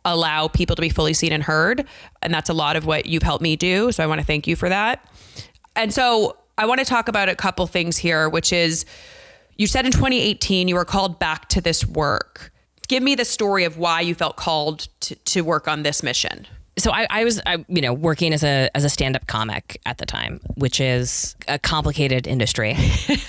[0.04, 1.86] allow people to be fully seen and heard.
[2.22, 3.92] And that's a lot of what you've helped me do.
[3.92, 5.06] So I want to thank you for that.
[5.76, 8.84] And so I want to talk about a couple things here, which is
[9.56, 12.50] you said in 2018 you were called back to this work.
[12.88, 16.46] Give me the story of why you felt called to, to work on this mission
[16.80, 19.80] so I, I was, I, you know, working as a as a stand up comic
[19.86, 22.76] at the time, which is a complicated industry.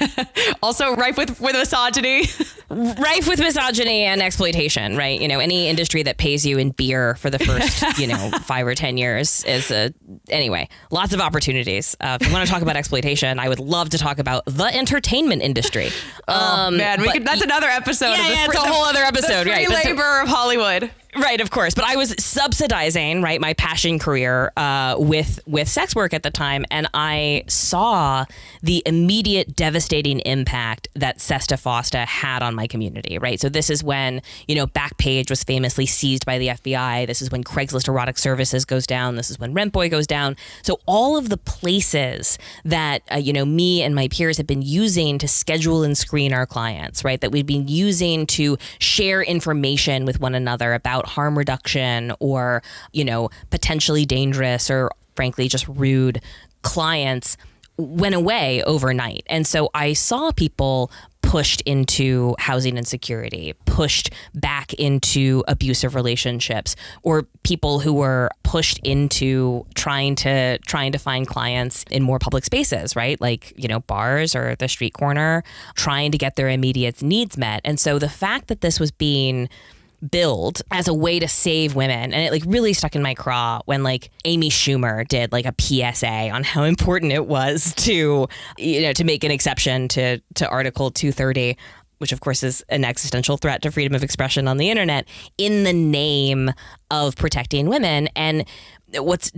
[0.63, 2.21] also rife with with misogyny,
[2.69, 4.95] rife with misogyny and exploitation.
[4.95, 5.19] Right?
[5.19, 8.67] You know, any industry that pays you in beer for the first, you know, five
[8.67, 9.93] or ten years is a
[10.29, 10.67] anyway.
[10.89, 11.95] Lots of opportunities.
[11.99, 14.65] Uh, if you want to talk about exploitation, I would love to talk about the
[14.65, 15.89] entertainment industry.
[16.27, 18.11] Oh um, man, could, that's another episode.
[18.11, 19.45] Yeah, yeah, it's a whole other episode.
[19.45, 19.85] The free right?
[19.85, 20.91] labor of Hollywood.
[21.17, 21.73] Right, of course.
[21.73, 26.31] But I was subsidizing, right, my passion career uh, with with sex work at the
[26.31, 28.25] time, and I saw
[28.63, 33.17] the immediate devastating impact that Sesta Fosta had on my community.
[33.17, 37.07] Right, so this is when you know Backpage was famously seized by the FBI.
[37.07, 39.17] This is when Craigslist Erotic Services goes down.
[39.17, 40.37] This is when Rentboy goes down.
[40.61, 44.61] So all of the places that uh, you know me and my peers have been
[44.61, 50.05] using to schedule and screen our clients, right, that we've been using to share information
[50.05, 52.61] with one another about about harm reduction or,
[52.93, 56.21] you know, potentially dangerous or frankly just rude
[56.61, 57.37] clients
[57.77, 59.23] went away overnight.
[59.27, 60.91] And so I saw people
[61.23, 69.65] pushed into housing insecurity, pushed back into abusive relationships, or people who were pushed into
[69.73, 73.19] trying to trying to find clients in more public spaces, right?
[73.21, 75.43] Like, you know, bars or the street corner,
[75.75, 77.61] trying to get their immediate needs met.
[77.63, 79.47] And so the fact that this was being
[80.09, 82.13] billed as a way to save women.
[82.13, 85.53] And it like really stuck in my craw when like Amy Schumer did like a
[85.59, 90.49] PSA on how important it was to, you know, to make an exception to, to
[90.49, 91.57] Article 230
[91.97, 95.65] which of course is an existential threat to freedom of expression on the internet, in
[95.65, 96.49] the name
[96.89, 98.09] of protecting women.
[98.15, 98.43] And
[98.95, 99.31] what's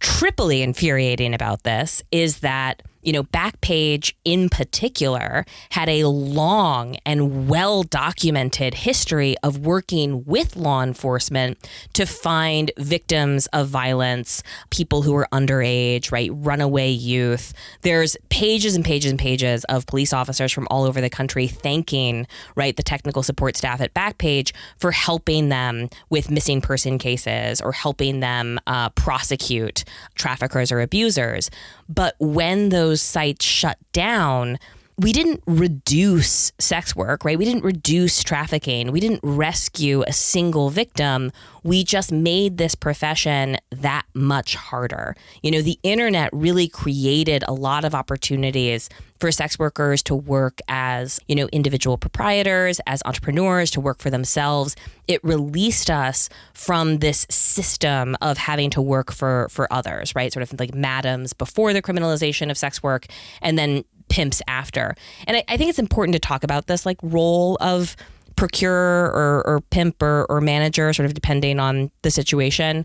[0.00, 7.48] triply infuriating about this is that you know, Backpage in particular had a long and
[7.48, 11.58] well documented history of working with law enforcement
[11.92, 17.52] to find victims of violence, people who were underage, right, runaway youth.
[17.82, 22.26] There's pages and pages and pages of police officers from all over the country thanking,
[22.56, 27.72] right, the technical support staff at Backpage for helping them with missing person cases or
[27.72, 31.50] helping them uh, prosecute traffickers or abusers.
[31.88, 34.58] But when those sites shut down,
[34.96, 37.36] we didn't reduce sex work, right?
[37.36, 38.92] We didn't reduce trafficking.
[38.92, 41.32] We didn't rescue a single victim.
[41.64, 45.16] We just made this profession that much harder.
[45.42, 50.60] You know, the internet really created a lot of opportunities for sex workers to work
[50.68, 54.76] as, you know, individual proprietors, as entrepreneurs, to work for themselves.
[55.08, 60.32] It released us from this system of having to work for for others, right?
[60.32, 63.06] Sort of like madams before the criminalization of sex work
[63.40, 64.94] and then pimps after.
[65.26, 67.96] And I, I think it's important to talk about this like role of
[68.36, 72.84] procurer or, or pimp or, or manager, sort of depending on the situation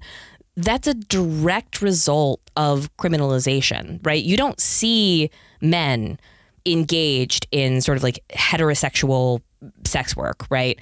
[0.59, 4.21] that's a direct result of criminalization, right?
[4.21, 5.29] You don't see
[5.61, 6.19] men
[6.65, 9.41] engaged in sort of like heterosexual
[9.85, 10.79] sex work, right?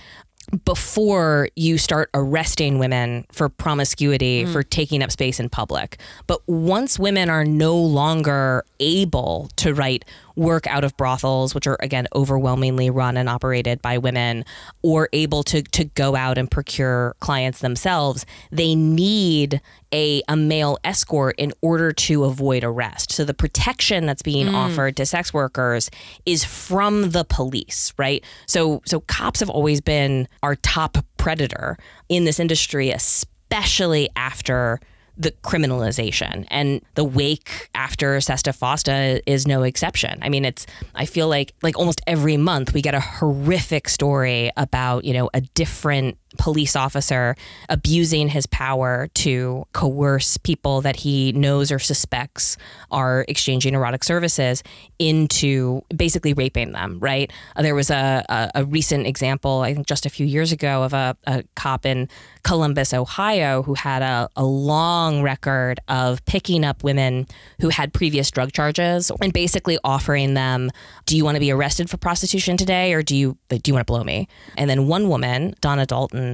[0.63, 4.53] before you start arresting women for promiscuity, mm.
[4.53, 5.97] for taking up space in public.
[6.25, 10.05] But once women are no longer able to write
[10.38, 14.45] work out of brothels, which are again overwhelmingly run and operated by women,
[14.83, 19.59] or able to to go out and procure clients themselves, they need
[19.91, 23.11] a, a male escort in order to avoid arrest.
[23.11, 24.53] So the protection that's being mm.
[24.53, 25.89] offered to sex workers
[26.25, 28.23] is from the police, right?
[28.45, 31.77] So so cops have always been our top predator
[32.09, 34.79] in this industry, especially after
[35.18, 40.20] the criminalization and the wake after Sesta Fosta is no exception.
[40.22, 40.65] I mean, it's
[40.95, 45.30] I feel like like almost every month we get a horrific story about, you know,
[45.34, 47.35] a different police officer
[47.69, 52.57] abusing his power to coerce people that he knows or suspects
[52.91, 54.63] are exchanging erotic services
[54.99, 57.31] into basically raping them, right?
[57.55, 60.83] Uh, there was a, a, a, recent example, I think just a few years ago,
[60.83, 62.09] of a, a cop in
[62.43, 67.27] Columbus, Ohio, who had a, a long record of picking up women
[67.61, 70.69] who had previous drug charges and basically offering them,
[71.05, 73.85] Do you want to be arrested for prostitution today or do you, do you want
[73.85, 74.27] to blow me?
[74.57, 76.26] And then one woman, Donna Dalton,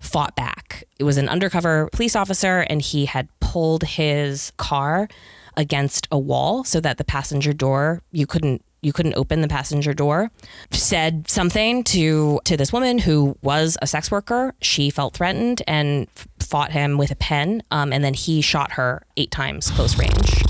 [0.00, 0.84] fought back.
[0.98, 5.08] It was an undercover police officer, and he had pulled his car
[5.56, 9.92] against a wall so that the passenger door you couldn't you couldn't open the passenger
[9.92, 10.30] door.
[10.70, 14.54] Said something to to this woman who was a sex worker.
[14.62, 19.02] She felt threatened and fought him with a pen um, and then he shot her
[19.16, 20.44] eight times close range.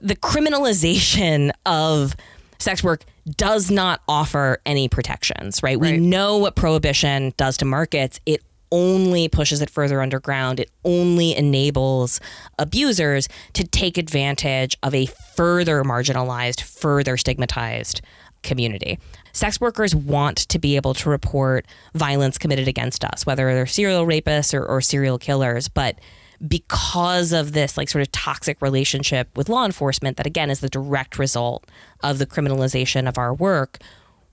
[0.00, 2.16] The criminalization of
[2.58, 3.04] sex work
[3.36, 5.78] does not offer any protections, right?
[5.78, 5.92] right?
[5.92, 8.20] We know what prohibition does to markets.
[8.26, 8.42] It
[8.72, 10.60] only pushes it further underground.
[10.60, 12.20] It only enables
[12.58, 18.00] abusers to take advantage of a further marginalized, further stigmatized
[18.42, 18.98] community.
[19.32, 24.06] Sex workers want to be able to report violence committed against us, whether they're serial
[24.06, 25.98] rapists or, or serial killers, but
[26.46, 30.68] because of this like sort of toxic relationship with law enforcement that again is the
[30.68, 31.64] direct result
[32.02, 33.78] of the criminalization of our work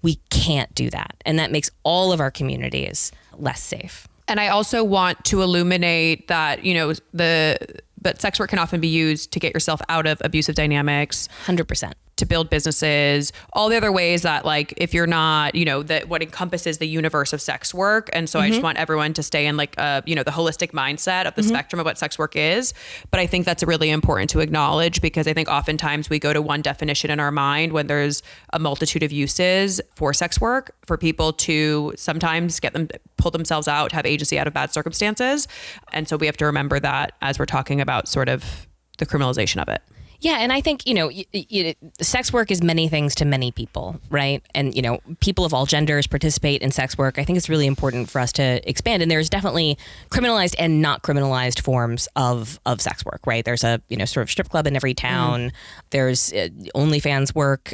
[0.04, 1.16] we can't do that.
[1.26, 4.08] And that makes all of our communities less safe.
[4.28, 7.58] And i also want to illuminate that you know the
[8.02, 11.30] but sex work can often be used to get yourself out of abusive dynamics.
[11.46, 15.82] 100% to build businesses, all the other ways that like if you're not, you know,
[15.84, 18.10] that what encompasses the universe of sex work.
[18.14, 18.44] And so mm-hmm.
[18.44, 18.66] I just mm-hmm.
[18.66, 21.50] want everyone to stay in like uh, you know, the holistic mindset of the mm-hmm.
[21.50, 22.74] spectrum of what sex work is.
[23.12, 26.42] But I think that's really important to acknowledge because I think oftentimes we go to
[26.42, 30.98] one definition in our mind when there's a multitude of uses for sex work for
[30.98, 35.48] people to sometimes get them pull themselves out, have agency out of bad circumstances.
[35.92, 39.62] And so we have to remember that as we're talking about sort of the criminalization
[39.62, 39.82] of it.
[40.24, 43.52] Yeah, and I think you know, y- y- sex work is many things to many
[43.52, 44.42] people, right?
[44.56, 47.20] And you know, people of all genders participate in sex work.
[47.20, 49.04] I think it's really important for us to expand.
[49.04, 49.78] And there's definitely
[50.10, 53.44] criminalized and not criminalized forms of of sex work, right?
[53.44, 55.50] There's a you know sort of strip club in every town.
[55.50, 55.52] Mm.
[55.90, 57.74] There's uh, OnlyFans work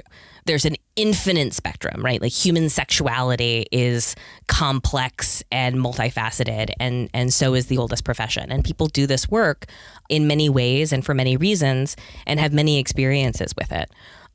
[0.49, 2.21] there's an infinite spectrum, right?
[2.21, 4.15] Like human sexuality is
[4.47, 8.51] complex and multifaceted, and and so is the oldest profession.
[8.51, 9.65] And people do this work
[10.09, 11.95] in many ways and for many reasons,
[12.27, 13.89] and have many experiences with it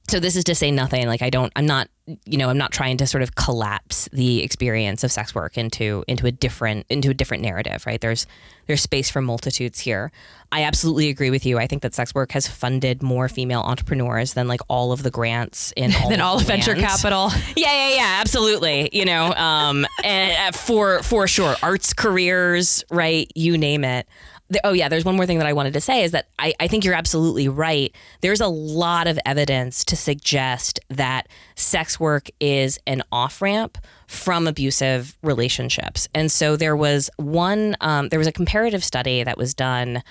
[0.09, 1.07] so this is to say nothing.
[1.07, 1.88] Like i don't i'm not
[2.26, 6.05] you know i'm not trying to sort of collapse the experience of sex work into
[6.07, 8.00] into a different into a different narrative right?
[8.00, 8.26] There's
[8.66, 10.11] there's space for multitudes here.
[10.50, 11.59] I absolutely agree with you.
[11.59, 15.11] I think that sex work has funded more female entrepreneurs than like all of the
[15.11, 17.30] grants in all than all of venture capital.
[17.57, 18.90] Yeah yeah yeah absolutely.
[18.92, 21.57] You know um and uh, for for sure.
[21.62, 23.30] Arts careers right?
[23.34, 24.07] You name it
[24.62, 26.68] oh yeah, there's one more thing that I wanted to say is that I, I
[26.68, 27.94] think you're absolutely right.
[28.20, 34.46] There's a lot of evidence to suggest that sex work is an off ramp from
[34.46, 36.09] abusive relationships.
[36.14, 40.02] And so there was one, um, there was a comparative study that was done,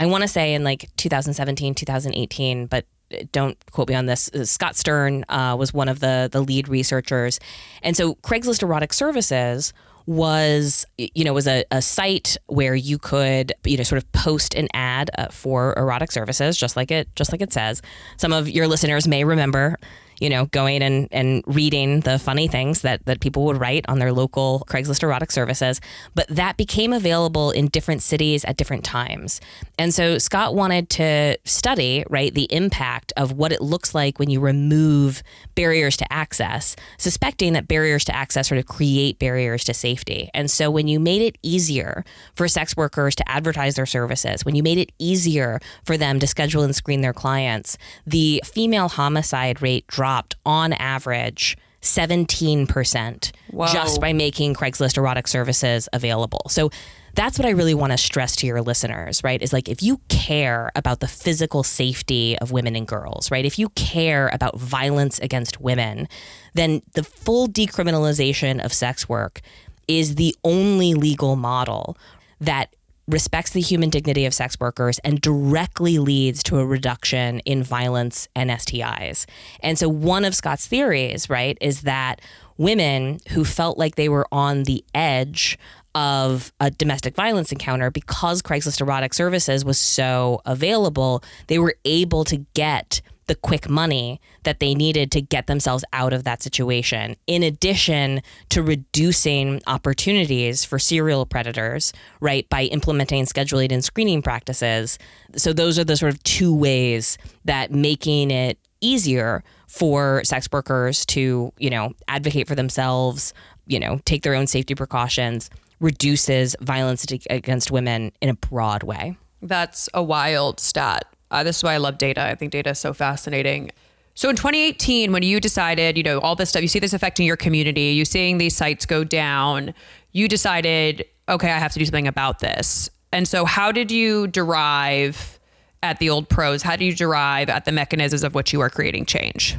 [0.00, 2.86] I want to say in like 2017, 2018, but
[3.30, 4.30] don't quote me on this.
[4.32, 7.38] Uh, Scott Stern uh, was one of the the lead researchers,
[7.82, 9.72] and so Craigslist Erotic Services
[10.06, 14.54] was you know was a, a site where you could you know sort of post
[14.54, 17.82] an ad uh, for erotic services just like it just like it says.
[18.16, 19.76] Some of your listeners may remember
[20.22, 23.98] you know, going and, and reading the funny things that, that people would write on
[23.98, 25.80] their local Craigslist erotic services.
[26.14, 29.40] But that became available in different cities at different times.
[29.80, 34.30] And so Scott wanted to study, right, the impact of what it looks like when
[34.30, 35.24] you remove
[35.56, 40.30] barriers to access, suspecting that barriers to access sort of create barriers to safety.
[40.34, 42.04] And so when you made it easier
[42.36, 46.28] for sex workers to advertise their services, when you made it easier for them to
[46.28, 53.66] schedule and screen their clients, the female homicide rate dropped dropped on average 17% Whoa.
[53.66, 56.42] just by making Craigslist erotic services available.
[56.48, 56.70] So
[57.14, 59.42] that's what I really want to stress to your listeners, right?
[59.42, 63.44] Is like if you care about the physical safety of women and girls, right?
[63.44, 66.08] If you care about violence against women,
[66.54, 69.40] then the full decriminalization of sex work
[69.88, 71.96] is the only legal model
[72.40, 72.74] that
[73.08, 78.28] respects the human dignity of sex workers and directly leads to a reduction in violence
[78.36, 79.26] and STIs.
[79.60, 82.20] And so one of Scott's theories, right, is that
[82.58, 85.58] women who felt like they were on the edge
[85.94, 92.24] of a domestic violence encounter because Craigslist erotic services was so available, they were able
[92.24, 97.16] to get the quick money that they needed to get themselves out of that situation,
[97.26, 104.98] in addition to reducing opportunities for serial predators, right, by implementing scheduling and screening practices.
[105.36, 111.06] So, those are the sort of two ways that making it easier for sex workers
[111.06, 113.32] to, you know, advocate for themselves,
[113.66, 115.48] you know, take their own safety precautions,
[115.80, 119.16] reduces violence against women in a broad way.
[119.40, 121.06] That's a wild stat.
[121.32, 122.22] Uh, this is why I love data.
[122.22, 123.72] I think data is so fascinating.
[124.14, 127.26] So in 2018, when you decided, you know, all this stuff, you see this affecting
[127.26, 129.72] your community, you seeing these sites go down,
[130.12, 132.90] you decided, okay, I have to do something about this.
[133.10, 135.40] And so how did you derive
[135.82, 136.62] at the old pros?
[136.62, 139.56] How do you derive at the mechanisms of which you are creating change?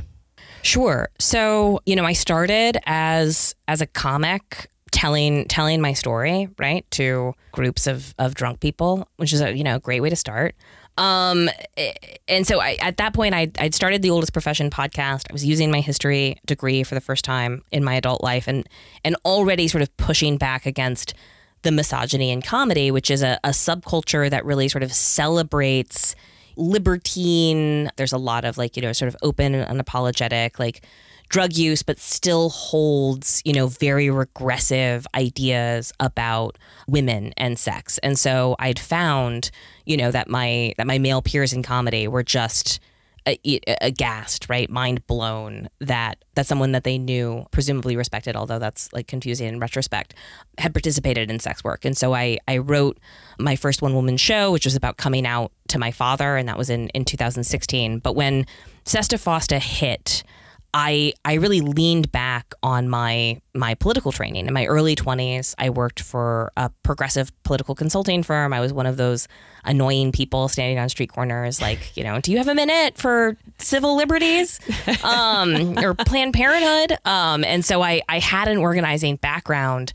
[0.62, 1.10] Sure.
[1.20, 7.34] So, you know, I started as as a comic telling telling my story, right, to
[7.52, 10.56] groups of of drunk people, which is a, you know, great way to start.
[10.98, 11.50] Um,
[12.28, 15.24] and so I, at that point, I, I'd started the oldest profession podcast.
[15.30, 18.68] I was using my history degree for the first time in my adult life, and
[19.04, 21.14] and already sort of pushing back against
[21.64, 26.16] the misogyny in comedy, which is a, a subculture that really sort of celebrates
[26.56, 27.90] libertine.
[27.96, 30.86] There's a lot of like you know sort of open and unapologetic like
[31.34, 37.98] drug use, but still holds, you know, very regressive ideas about women and sex.
[38.04, 39.50] And so I'd found,
[39.84, 42.80] you know, that my that my male peers in comedy were just
[43.26, 48.60] uh, uh, aghast, right, mind blown that that someone that they knew, presumably respected, although
[48.60, 50.14] that's like confusing in retrospect,
[50.60, 51.84] had participated in sex work.
[51.84, 53.00] And so I I wrote
[53.40, 56.60] my first one woman show, which was about coming out to my father, and that
[56.60, 57.98] was in in 2016.
[57.98, 58.46] But when
[58.86, 60.24] Sesta Fosta hit,
[60.74, 64.48] I I really leaned back on my my political training.
[64.48, 68.54] In my early 20s, I worked for a progressive political consulting firm.
[68.54, 69.28] I was one of those
[69.66, 73.38] annoying people standing on street corners like, you know, do you have a minute for
[73.60, 74.60] civil liberties?
[75.04, 76.98] Um, or Planned Parenthood?
[77.06, 79.94] Um, and so I I had an organizing background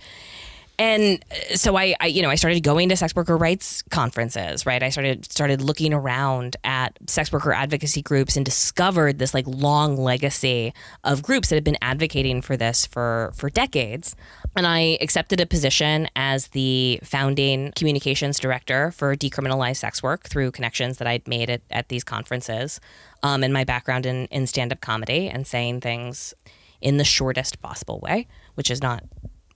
[0.78, 1.24] and
[1.54, 4.82] so I, I, you know i started going to sex worker rights conferences right?
[4.82, 9.96] I started started looking around at sex worker advocacy groups and discovered this like long
[9.96, 10.74] legacy
[11.04, 14.14] of groups that have been advocating for this for for decades.
[14.56, 20.50] And i accepted a position as the founding communications director for decriminalized sex work through
[20.50, 22.80] connections that i'd made at, at these conferences
[23.22, 26.34] um, and my background in, in stand-up comedy and saying things
[26.80, 29.04] in the shortest possible way which is not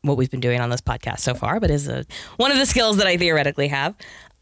[0.03, 2.05] what we've been doing on this podcast so far, but is a,
[2.37, 3.97] one of the skills that I theoretically have.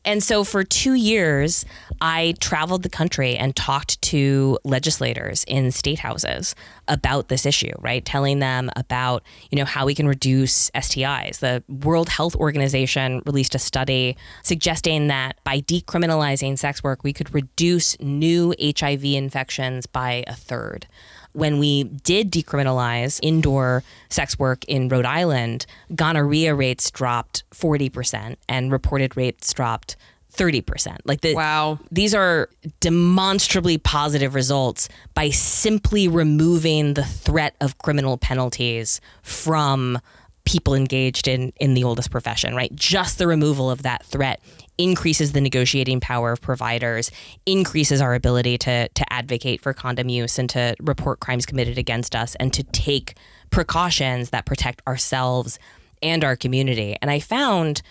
[0.04, 1.66] And so for two years,
[2.00, 6.54] I traveled the country and talked to legislators in state houses
[6.88, 8.02] about this issue, right?
[8.02, 11.40] Telling them about, you know, how we can reduce STIs.
[11.40, 17.34] The World Health Organization released a study suggesting that by decriminalizing sex work, we could
[17.34, 20.86] reduce new HIV infections by a third
[21.32, 28.72] when we did decriminalize indoor sex work in Rhode Island, gonorrhea rates dropped 40% and
[28.72, 29.96] reported rapes dropped
[30.32, 30.98] 30%.
[31.04, 31.78] Like the Wow.
[31.90, 32.48] These are
[32.80, 39.98] demonstrably positive results by simply removing the threat of criminal penalties from
[40.44, 42.74] people engaged in in the oldest profession, right?
[42.74, 44.40] Just the removal of that threat
[44.80, 47.10] increases the negotiating power of providers,
[47.44, 52.16] increases our ability to to advocate for condom use and to report crimes committed against
[52.16, 53.16] us and to take
[53.50, 55.58] precautions that protect ourselves
[56.02, 56.96] and our community.
[57.02, 57.82] And I found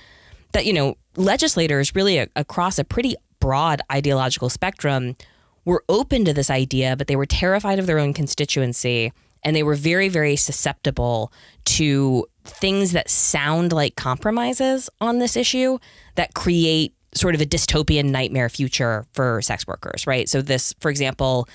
[0.53, 5.15] that you know legislators really a, across a pretty broad ideological spectrum
[5.65, 9.13] were open to this idea, but they were terrified of their own constituency
[9.43, 11.31] and they were very very susceptible
[11.65, 15.79] to things that sound like compromises on this issue
[16.15, 20.29] that create sort of a dystopian nightmare future for sex workers, right?
[20.29, 21.47] So this, for example,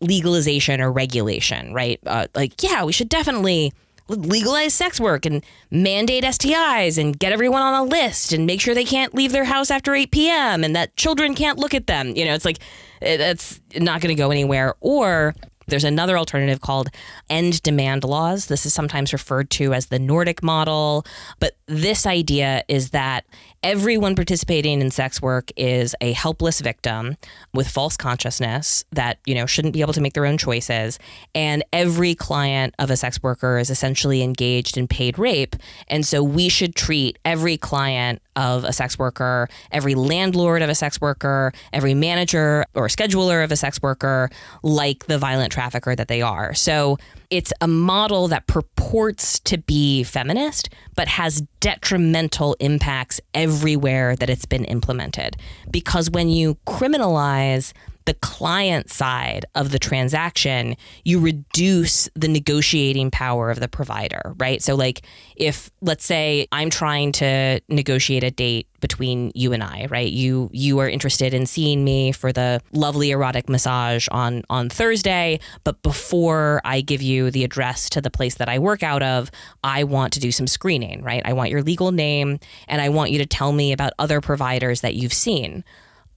[0.00, 1.98] legalization or regulation, right?
[2.06, 3.72] Uh, like, yeah, we should definitely
[4.08, 8.74] legalize sex work and mandate STIs and get everyone on a list and make sure
[8.74, 10.64] they can't leave their house after 8 p.m.
[10.64, 12.16] and that children can't look at them.
[12.16, 12.58] You know, it's like,
[13.00, 14.74] that's not going to go anywhere.
[14.80, 15.34] Or
[15.68, 16.88] there's another alternative called
[17.30, 18.46] end demand laws.
[18.46, 21.04] This is sometimes referred to as the Nordic model.
[21.38, 23.24] But this idea is that
[23.62, 27.16] everyone participating in sex work is a helpless victim
[27.52, 30.98] with false consciousness that you know shouldn't be able to make their own choices.
[31.34, 35.56] And every client of a sex worker is essentially engaged in paid rape.
[35.88, 40.74] And so we should treat every client of a sex worker every landlord of a
[40.74, 44.30] sex worker every manager or scheduler of a sex worker
[44.62, 46.54] like the violent trafficker that they are.
[46.54, 46.98] So
[47.30, 54.46] it's a model that purports to be feminist, but has detrimental impacts everywhere that it's
[54.46, 55.36] been implemented.
[55.70, 57.72] Because when you criminalize
[58.08, 64.62] the client side of the transaction, you reduce the negotiating power of the provider, right?
[64.62, 65.02] So, like,
[65.36, 70.10] if let's say I'm trying to negotiate a date between you and I, right?
[70.10, 75.38] You you are interested in seeing me for the lovely erotic massage on on Thursday,
[75.64, 79.30] but before I give you the address to the place that I work out of,
[79.62, 81.20] I want to do some screening, right?
[81.26, 82.38] I want your legal name
[82.68, 85.62] and I want you to tell me about other providers that you've seen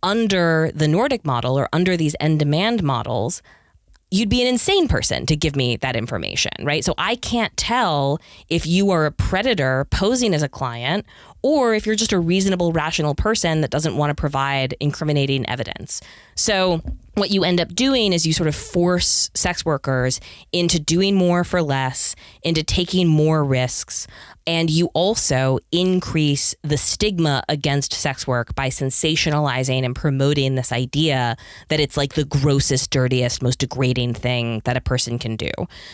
[0.03, 3.41] under the Nordic model or under these end demand models,
[4.13, 6.83] you'd be an insane person to give me that information, right?
[6.83, 11.05] So I can't tell if you are a predator posing as a client
[11.41, 16.01] or if you're just a reasonable, rational person that doesn't want to provide incriminating evidence.
[16.35, 16.81] So
[17.15, 20.19] what you end up doing is you sort of force sex workers
[20.51, 24.07] into doing more for less, into taking more risks,
[24.47, 31.35] and you also increase the stigma against sex work by sensationalizing and promoting this idea
[31.69, 35.51] that it's like the grossest, dirtiest, most degrading thing that a person can do.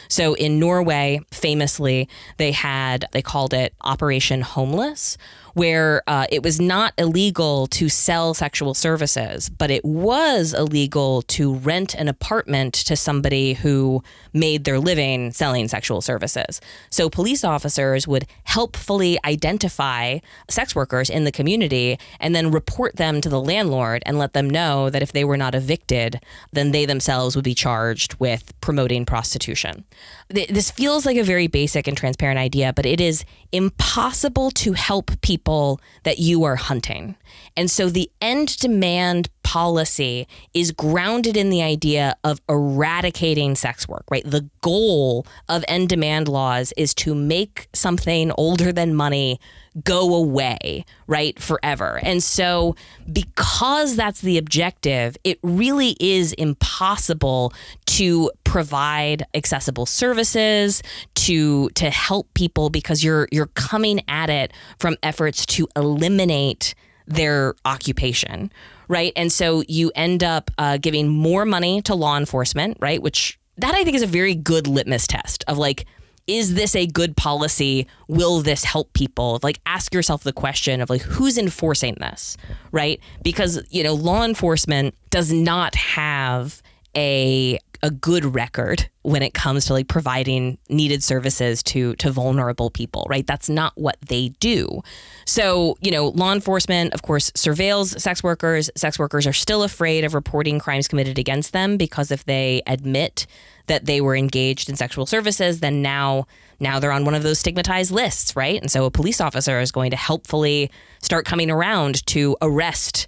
[0.10, 5.18] So in Norway, famously, they had, they called it Operation Homeless
[5.58, 11.56] where uh, it was not illegal to sell sexual services, but it was illegal to
[11.56, 14.04] rent an apartment to somebody who
[14.34, 16.62] made their living selling sexual services.
[16.92, 23.20] So police officers would helpfully identify sex workers in the community and then report them
[23.22, 26.86] to the landlord and let them know that if they were not evicted, then they
[26.86, 29.86] themselves would be charged with promoting prostitution.
[30.30, 33.24] This feels like a very basic and transparent idea, but it is
[33.54, 37.16] impossible to help people that you are hunting.
[37.56, 44.04] And so the end demand policy is grounded in the idea of eradicating sex work,
[44.12, 44.24] right?
[44.26, 49.40] The goal of end demand laws is to make something older than money
[49.84, 52.00] go away, right, forever.
[52.04, 52.76] And so,
[53.12, 57.54] because that's the objective, it really is impossible
[57.86, 60.82] to provide accessible services
[61.16, 66.74] to to help people because you're you're coming at it from efforts to eliminate
[67.08, 68.52] their occupation,
[68.88, 69.14] right?
[69.16, 73.02] And so you end up uh, giving more money to law enforcement, right?
[73.02, 75.86] Which that I think is a very good litmus test of like,
[76.28, 77.88] is this a good policy?
[78.08, 79.40] Will this help people?
[79.42, 82.38] Like, ask yourself the question of like, who's enforcing this,
[82.72, 83.00] right?
[83.24, 86.62] Because you know, law enforcement does not have
[86.96, 92.70] a a good record when it comes to like providing needed services to to vulnerable
[92.70, 94.82] people right that's not what they do
[95.26, 100.04] so you know law enforcement of course surveils sex workers sex workers are still afraid
[100.04, 103.28] of reporting crimes committed against them because if they admit
[103.68, 106.26] that they were engaged in sexual services then now
[106.60, 108.62] now they're on one of those stigmatized lists right?
[108.62, 113.08] And so a police officer is going to helpfully start coming around to arrest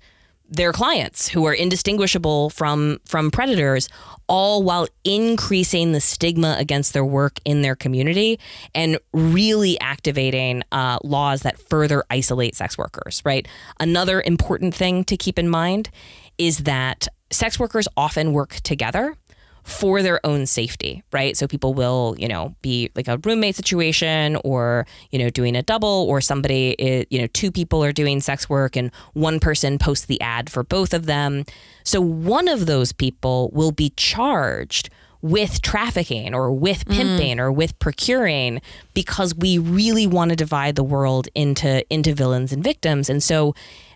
[0.51, 3.87] their clients who are indistinguishable from from predators
[4.27, 8.39] all while increasing the stigma against their work in their community
[8.73, 13.47] and really activating uh, laws that further isolate sex workers right?
[13.79, 15.89] Another important thing to keep in mind
[16.37, 19.15] is that sex workers often work together
[19.63, 21.37] for their own safety, right?
[21.37, 25.63] So people will, you know, be like a roommate situation or, you know, doing a
[25.63, 29.77] double or somebody, is, you know, two people are doing sex work and one person
[29.77, 31.45] posts the ad for both of them.
[31.83, 34.89] So one of those people will be charged
[35.21, 37.41] with trafficking or with pimping mm.
[37.41, 38.61] or with procuring
[38.93, 43.09] because we really want to divide the world into into villains and victims.
[43.09, 43.53] And so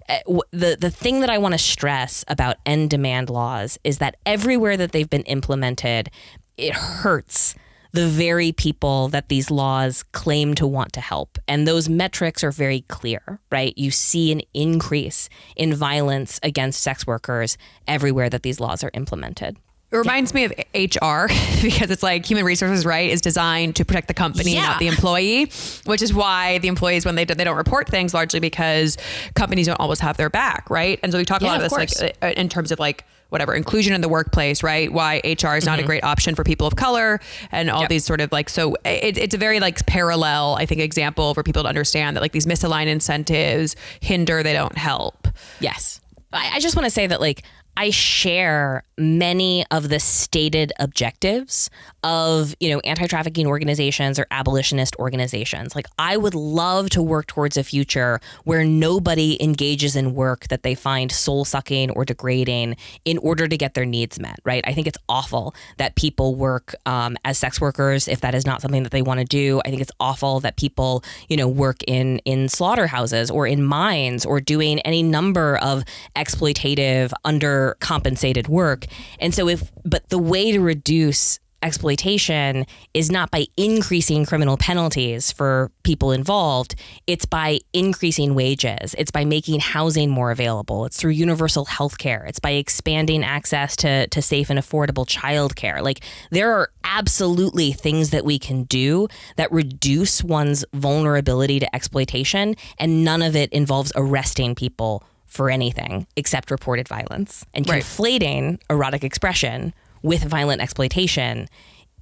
[0.09, 4.15] Eh, the the thing that I want to stress about end demand laws is that
[4.25, 6.09] everywhere that they've been implemented,
[6.57, 7.55] it hurts
[7.93, 11.37] the very people that these laws claim to want to help.
[11.47, 13.77] And those metrics are very clear, right?
[13.77, 17.55] You see an increase in violence against sex workers
[17.87, 19.57] everywhere that these laws are implemented.
[19.93, 21.27] It reminds me of HR
[21.61, 24.63] because it's like human resources, right, is designed to protect the company, yeah.
[24.63, 25.51] not the employee,
[25.85, 28.97] which is why the employees, when they, they don't report things, largely because
[29.35, 30.99] companies don't always have their back, right?
[31.03, 32.79] And so we talk yeah, a lot of, of this like uh, in terms of
[32.79, 34.91] like whatever inclusion in the workplace, right?
[34.91, 35.65] Why HR is mm-hmm.
[35.65, 35.87] not a mm-hmm.
[35.87, 37.19] great option for people of color
[37.51, 37.89] and all yep.
[37.89, 41.43] these sort of like so it, it's a very like parallel, I think, example for
[41.43, 45.27] people to understand that like these misaligned incentives hinder, they don't help.
[45.59, 45.99] Yes.
[46.35, 47.43] I just want to say that like
[47.75, 51.69] I share many of the stated objectives
[52.03, 55.75] of, you know, anti-trafficking organizations or abolitionist organizations.
[55.75, 60.63] Like I would love to work towards a future where nobody engages in work that
[60.63, 62.75] they find soul-sucking or degrading
[63.05, 64.63] in order to get their needs met, right?
[64.67, 68.61] I think it's awful that people work um, as sex workers if that is not
[68.61, 69.61] something that they want to do.
[69.65, 74.25] I think it's awful that people, you know, work in in slaughterhouses or in mines
[74.25, 75.83] or doing any number of
[76.15, 78.85] exploitative undercompensated work.
[79.19, 85.31] And so if but the way to reduce exploitation is not by increasing criminal penalties
[85.31, 86.75] for people involved,
[87.07, 88.93] it's by increasing wages.
[88.97, 90.85] It's by making housing more available.
[90.85, 92.25] It's through universal health care.
[92.25, 95.81] It's by expanding access to, to safe and affordable childcare.
[95.81, 99.07] Like there are absolutely things that we can do
[99.37, 106.05] that reduce one's vulnerability to exploitation, and none of it involves arresting people for anything
[106.15, 107.43] except reported violence.
[107.53, 107.81] And right.
[107.81, 109.73] conflating erotic expression
[110.03, 111.47] with violent exploitation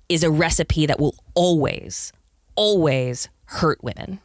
[0.10, 2.12] is a recipe that will always,
[2.56, 4.20] always hurt women.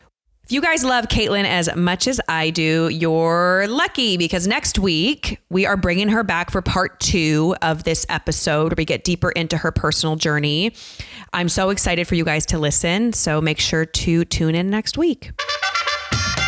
[0.46, 5.40] If you guys love Caitlin as much as I do, you're lucky because next week
[5.50, 9.32] we are bringing her back for part two of this episode where we get deeper
[9.32, 10.72] into her personal journey.
[11.32, 13.12] I'm so excited for you guys to listen.
[13.12, 15.32] So make sure to tune in next week.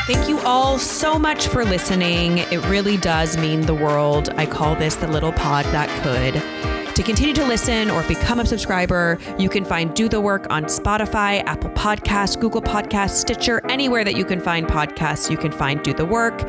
[0.06, 2.38] Thank you all so much for listening.
[2.38, 4.28] It really does mean the world.
[4.36, 6.67] I call this the little pod that could.
[6.98, 10.64] To continue to listen or become a subscriber, you can find Do the Work on
[10.64, 15.80] Spotify, Apple Podcasts, Google Podcasts, Stitcher, anywhere that you can find podcasts, you can find
[15.84, 16.42] Do the Work.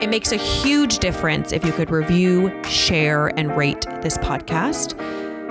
[0.00, 4.96] It makes a huge difference if you could review, share, and rate this podcast.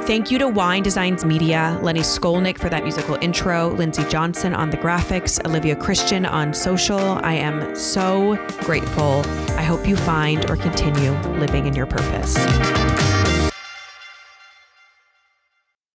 [0.05, 4.69] Thank you to Wine Designs Media, Lenny Skolnick for that musical intro, Lindsay Johnson on
[4.69, 7.19] the graphics, Olivia Christian on social.
[7.21, 9.25] I am so grateful.
[9.57, 12.37] I hope you find or continue living in your purpose.